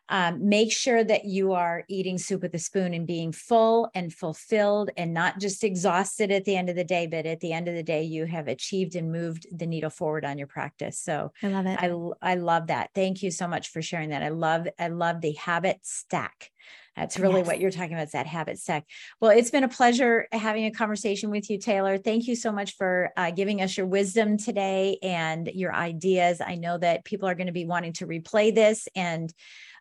Um, 0.09 0.47
make 0.47 0.71
sure 0.71 1.03
that 1.03 1.25
you 1.25 1.53
are 1.53 1.83
eating 1.87 2.17
soup 2.17 2.41
with 2.41 2.53
a 2.53 2.59
spoon 2.59 2.93
and 2.93 3.07
being 3.07 3.31
full 3.31 3.89
and 3.95 4.13
fulfilled 4.13 4.91
and 4.97 5.13
not 5.13 5.39
just 5.39 5.63
exhausted 5.63 6.31
at 6.31 6.45
the 6.45 6.55
end 6.55 6.69
of 6.69 6.75
the 6.75 6.83
day, 6.83 7.07
but 7.07 7.25
at 7.25 7.39
the 7.39 7.53
end 7.53 7.67
of 7.67 7.75
the 7.75 7.83
day, 7.83 8.03
you 8.03 8.25
have 8.25 8.47
achieved 8.47 8.95
and 8.95 9.11
moved 9.11 9.47
the 9.51 9.67
needle 9.67 9.89
forward 9.89 10.25
on 10.25 10.37
your 10.37 10.47
practice. 10.47 10.99
So 10.99 11.31
I 11.41 11.47
love 11.47 11.65
it. 11.65 11.79
I, 11.79 12.31
I 12.31 12.35
love 12.35 12.67
that. 12.67 12.91
Thank 12.93 13.23
you 13.23 13.31
so 13.31 13.47
much 13.47 13.69
for 13.69 13.81
sharing 13.81 14.09
that. 14.09 14.23
I 14.23 14.29
love, 14.29 14.67
I 14.77 14.89
love 14.89 15.21
the 15.21 15.33
habit 15.33 15.79
stack. 15.83 16.51
That's 16.95 17.17
really 17.17 17.39
yes. 17.39 17.47
what 17.47 17.59
you're 17.59 17.71
talking 17.71 17.93
about, 17.93 18.07
is 18.07 18.11
that 18.11 18.27
habit 18.27 18.59
stack. 18.59 18.85
Well, 19.21 19.31
it's 19.31 19.51
been 19.51 19.63
a 19.63 19.69
pleasure 19.69 20.27
having 20.31 20.65
a 20.65 20.71
conversation 20.71 21.29
with 21.29 21.49
you, 21.49 21.57
Taylor. 21.57 21.97
Thank 21.97 22.27
you 22.27 22.35
so 22.35 22.51
much 22.51 22.75
for 22.75 23.11
uh, 23.15 23.31
giving 23.31 23.61
us 23.61 23.77
your 23.77 23.85
wisdom 23.85 24.37
today 24.37 24.97
and 25.01 25.47
your 25.53 25.73
ideas. 25.73 26.41
I 26.41 26.55
know 26.55 26.77
that 26.77 27.05
people 27.05 27.29
are 27.29 27.35
going 27.35 27.47
to 27.47 27.53
be 27.53 27.65
wanting 27.65 27.93
to 27.93 28.07
replay 28.07 28.53
this 28.53 28.87
and 28.95 29.33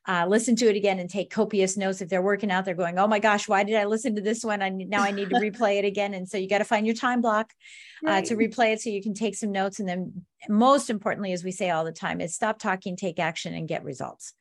uh, 0.07 0.27
listen 0.27 0.57
to 0.57 0.66
it 0.66 0.77
again 0.77 0.99
and 0.99 1.11
take 1.11 1.31
copious 1.31 1.77
notes 1.77 2.01
if 2.01 2.09
they're 2.09 2.23
working 2.23 2.51
out. 2.51 2.64
They're 2.64 2.75
going, 2.75 2.99
"Oh 2.99 3.07
my 3.07 3.18
gosh, 3.18 3.47
why 3.47 3.62
did 3.62 3.77
I 3.77 3.85
listen 3.85 4.14
to 4.14 4.23
this 4.23 4.42
one? 4.42 4.62
I 4.62 4.71
now 4.71 5.03
I 5.03 5.11
need 5.11 5.29
to 5.29 5.37
replay 5.40 5.79
it 5.79 5.85
again." 5.85 6.14
And 6.14 6.27
so 6.27 6.38
you 6.38 6.49
got 6.49 6.59
to 6.59 6.64
find 6.64 6.87
your 6.87 6.94
time 6.94 7.21
block 7.21 7.53
uh, 8.07 8.11
right. 8.11 8.25
to 8.25 8.35
replay 8.35 8.73
it 8.73 8.81
so 8.81 8.88
you 8.88 9.03
can 9.03 9.12
take 9.12 9.35
some 9.35 9.53
notes. 9.53 9.81
And 9.81 9.88
then, 9.88 10.25
most 10.49 10.88
importantly, 10.88 11.33
as 11.33 11.44
we 11.44 11.51
say 11.51 11.68
all 11.68 11.85
the 11.85 11.92
time, 11.92 12.23
is 12.23 12.35
stop 12.35 12.59
talking, 12.59 12.97
take 12.97 13.18
action, 13.18 13.53
and 13.53 13.68
get 13.68 13.85
results 13.85 14.33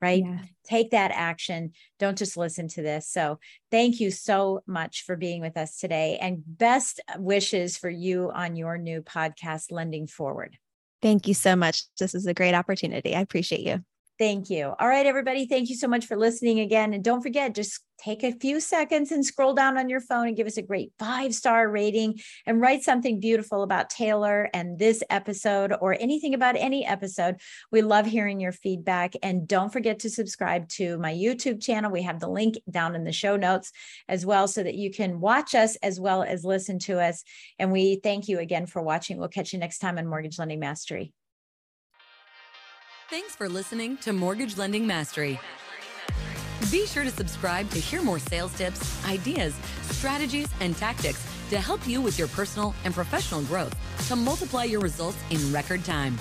right? 0.00 0.22
Yeah. 0.24 0.38
Take 0.64 0.90
that 0.90 1.10
action. 1.12 1.72
Don't 1.98 2.18
just 2.18 2.36
listen 2.36 2.68
to 2.68 2.82
this. 2.82 3.08
So, 3.08 3.38
thank 3.70 4.00
you 4.00 4.10
so 4.10 4.60
much 4.66 5.04
for 5.04 5.16
being 5.16 5.40
with 5.40 5.56
us 5.56 5.78
today 5.78 6.18
and 6.20 6.42
best 6.46 7.00
wishes 7.18 7.76
for 7.76 7.90
you 7.90 8.30
on 8.34 8.56
your 8.56 8.78
new 8.78 9.02
podcast, 9.02 9.70
Lending 9.70 10.06
Forward. 10.06 10.56
Thank 11.02 11.28
you 11.28 11.34
so 11.34 11.56
much. 11.56 11.84
This 11.98 12.14
is 12.14 12.26
a 12.26 12.34
great 12.34 12.54
opportunity. 12.54 13.14
I 13.14 13.20
appreciate 13.20 13.60
you. 13.60 13.84
Thank 14.18 14.48
you. 14.48 14.72
All 14.78 14.88
right, 14.88 15.04
everybody. 15.04 15.46
Thank 15.46 15.68
you 15.68 15.76
so 15.76 15.88
much 15.88 16.06
for 16.06 16.16
listening 16.16 16.60
again. 16.60 16.94
And 16.94 17.04
don't 17.04 17.20
forget, 17.20 17.54
just 17.54 17.80
take 17.98 18.24
a 18.24 18.32
few 18.32 18.60
seconds 18.60 19.12
and 19.12 19.24
scroll 19.24 19.52
down 19.52 19.76
on 19.76 19.90
your 19.90 20.00
phone 20.00 20.26
and 20.26 20.36
give 20.36 20.46
us 20.46 20.56
a 20.56 20.62
great 20.62 20.92
five 20.98 21.34
star 21.34 21.68
rating 21.68 22.18
and 22.46 22.60
write 22.60 22.82
something 22.82 23.20
beautiful 23.20 23.62
about 23.62 23.90
Taylor 23.90 24.48
and 24.54 24.78
this 24.78 25.02
episode 25.10 25.74
or 25.82 25.96
anything 26.00 26.32
about 26.32 26.56
any 26.56 26.86
episode. 26.86 27.36
We 27.70 27.82
love 27.82 28.06
hearing 28.06 28.40
your 28.40 28.52
feedback. 28.52 29.14
And 29.22 29.46
don't 29.46 29.72
forget 29.72 29.98
to 30.00 30.10
subscribe 30.10 30.68
to 30.70 30.96
my 30.96 31.12
YouTube 31.12 31.62
channel. 31.62 31.90
We 31.90 32.02
have 32.02 32.20
the 32.20 32.28
link 32.28 32.56
down 32.70 32.94
in 32.94 33.04
the 33.04 33.12
show 33.12 33.36
notes 33.36 33.70
as 34.08 34.24
well 34.24 34.48
so 34.48 34.62
that 34.62 34.76
you 34.76 34.90
can 34.90 35.20
watch 35.20 35.54
us 35.54 35.76
as 35.76 36.00
well 36.00 36.22
as 36.22 36.42
listen 36.42 36.78
to 36.80 37.00
us. 37.00 37.22
And 37.58 37.70
we 37.70 38.00
thank 38.02 38.28
you 38.28 38.38
again 38.38 38.64
for 38.64 38.80
watching. 38.80 39.18
We'll 39.18 39.28
catch 39.28 39.52
you 39.52 39.58
next 39.58 39.80
time 39.80 39.98
on 39.98 40.06
Mortgage 40.06 40.38
Lending 40.38 40.60
Mastery. 40.60 41.12
Thanks 43.08 43.36
for 43.36 43.48
listening 43.48 43.98
to 43.98 44.12
Mortgage 44.12 44.56
Lending 44.56 44.84
Mastery. 44.84 45.38
Be 46.72 46.86
sure 46.86 47.04
to 47.04 47.10
subscribe 47.10 47.70
to 47.70 47.78
hear 47.78 48.02
more 48.02 48.18
sales 48.18 48.52
tips, 48.58 49.06
ideas, 49.06 49.54
strategies, 49.82 50.48
and 50.58 50.76
tactics 50.76 51.24
to 51.50 51.60
help 51.60 51.86
you 51.86 52.00
with 52.00 52.18
your 52.18 52.26
personal 52.26 52.74
and 52.84 52.92
professional 52.92 53.42
growth 53.42 53.72
to 54.08 54.16
multiply 54.16 54.64
your 54.64 54.80
results 54.80 55.18
in 55.30 55.52
record 55.52 55.84
time. 55.84 56.18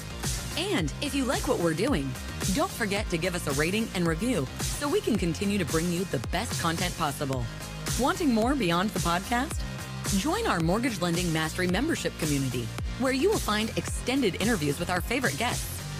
And 0.59 0.93
if 1.01 1.15
you 1.15 1.25
like 1.25 1.47
what 1.47 1.57
we're 1.57 1.73
doing, 1.73 2.07
don't 2.53 2.69
forget 2.69 3.09
to 3.09 3.17
give 3.17 3.33
us 3.33 3.47
a 3.47 3.53
rating 3.53 3.87
and 3.95 4.07
review 4.07 4.45
so 4.59 4.87
we 4.87 5.01
can 5.01 5.17
continue 5.17 5.57
to 5.57 5.65
bring 5.65 5.91
you 5.91 6.03
the 6.05 6.19
best 6.27 6.61
content 6.61 6.95
possible. 6.99 7.43
Wanting 7.99 8.31
more 8.31 8.53
beyond 8.53 8.91
the 8.91 8.99
podcast? 8.99 9.59
Join 10.19 10.45
our 10.45 10.59
Mortgage 10.59 11.01
Lending 11.01 11.33
Mastery 11.33 11.67
membership 11.67 12.15
community, 12.19 12.67
where 12.99 13.13
you 13.13 13.31
will 13.31 13.39
find 13.39 13.75
extended 13.75 14.39
interviews 14.39 14.77
with 14.77 14.91
our 14.91 15.01
favorite 15.01 15.39
guests 15.39 15.74